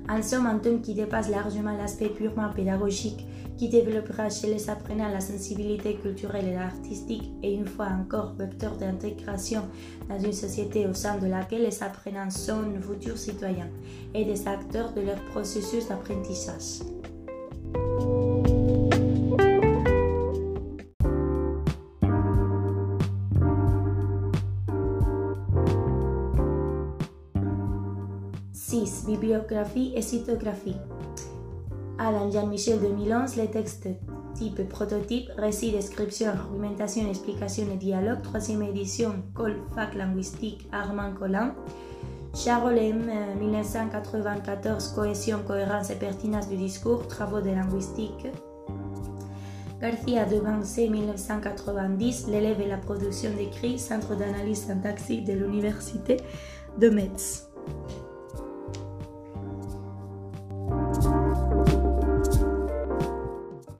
En 0.10 0.22
somme, 0.22 0.46
un 0.46 0.58
thème 0.58 0.82
qui 0.82 0.94
dépasse 0.94 1.30
largement 1.30 1.76
l'aspect 1.78 2.10
purement 2.10 2.50
pédagogique, 2.50 3.26
qui 3.60 3.68
développera 3.68 4.30
chez 4.30 4.48
les 4.48 4.70
apprenants 4.70 5.10
la 5.10 5.20
sensibilité 5.20 5.96
culturelle 5.96 6.48
et 6.48 6.56
artistique 6.56 7.30
et 7.44 7.54
une 7.54 7.68
fois 7.68 7.88
encore 7.88 8.34
vecteur 8.36 8.78
d'intégration 8.78 9.64
dans 10.08 10.18
une 10.18 10.32
société 10.32 10.88
au 10.88 10.94
sein 10.94 11.18
de 11.18 11.28
laquelle 11.28 11.64
les 11.64 11.84
apprenants 11.84 12.30
sont 12.30 12.64
de 12.74 12.80
futurs 12.80 13.18
citoyens 13.18 13.68
et 14.16 14.24
des 14.24 14.48
acteurs 14.48 14.94
de 14.94 15.02
leur 15.02 15.22
processus 15.26 15.90
d'apprentissage. 15.90 16.80
6. 28.54 29.06
Bibliographie 29.06 29.92
et 29.96 30.02
cytographie. 30.02 30.78
Alain 32.00 32.32
Jean-Michel 32.32 32.80
2011, 32.80 33.36
les 33.36 33.48
textes 33.48 33.90
type 34.34 34.70
prototype, 34.70 35.30
récit, 35.38 35.72
description, 35.72 36.30
argumentation, 36.30 37.10
explication 37.10 37.66
et 37.74 37.76
dialogue, 37.76 38.22
troisième 38.22 38.62
édition, 38.62 39.16
Col 39.36 39.58
Fac 39.76 39.94
Linguistique, 39.96 40.66
Armand 40.72 41.12
Collin. 41.14 41.54
Charles 42.34 42.78
M. 42.78 43.10
1994, 43.38 44.94
Cohésion, 44.94 45.40
cohérence 45.46 45.90
et 45.90 45.96
pertinence 45.96 46.48
du 46.48 46.56
discours, 46.56 47.06
travaux 47.08 47.42
de 47.42 47.50
linguistique. 47.50 48.28
Garcia 49.82 50.24
de 50.24 50.40
Bancé, 50.40 50.88
1990, 50.88 52.28
l'élève 52.28 52.62
et 52.62 52.68
la 52.68 52.78
production 52.78 53.32
d'écrit, 53.36 53.78
Centre 53.78 54.16
d'analyse 54.16 54.68
syntaxique 54.68 55.26
de 55.26 55.34
l'Université 55.34 56.18
de 56.78 56.90
Metz. 56.90 57.50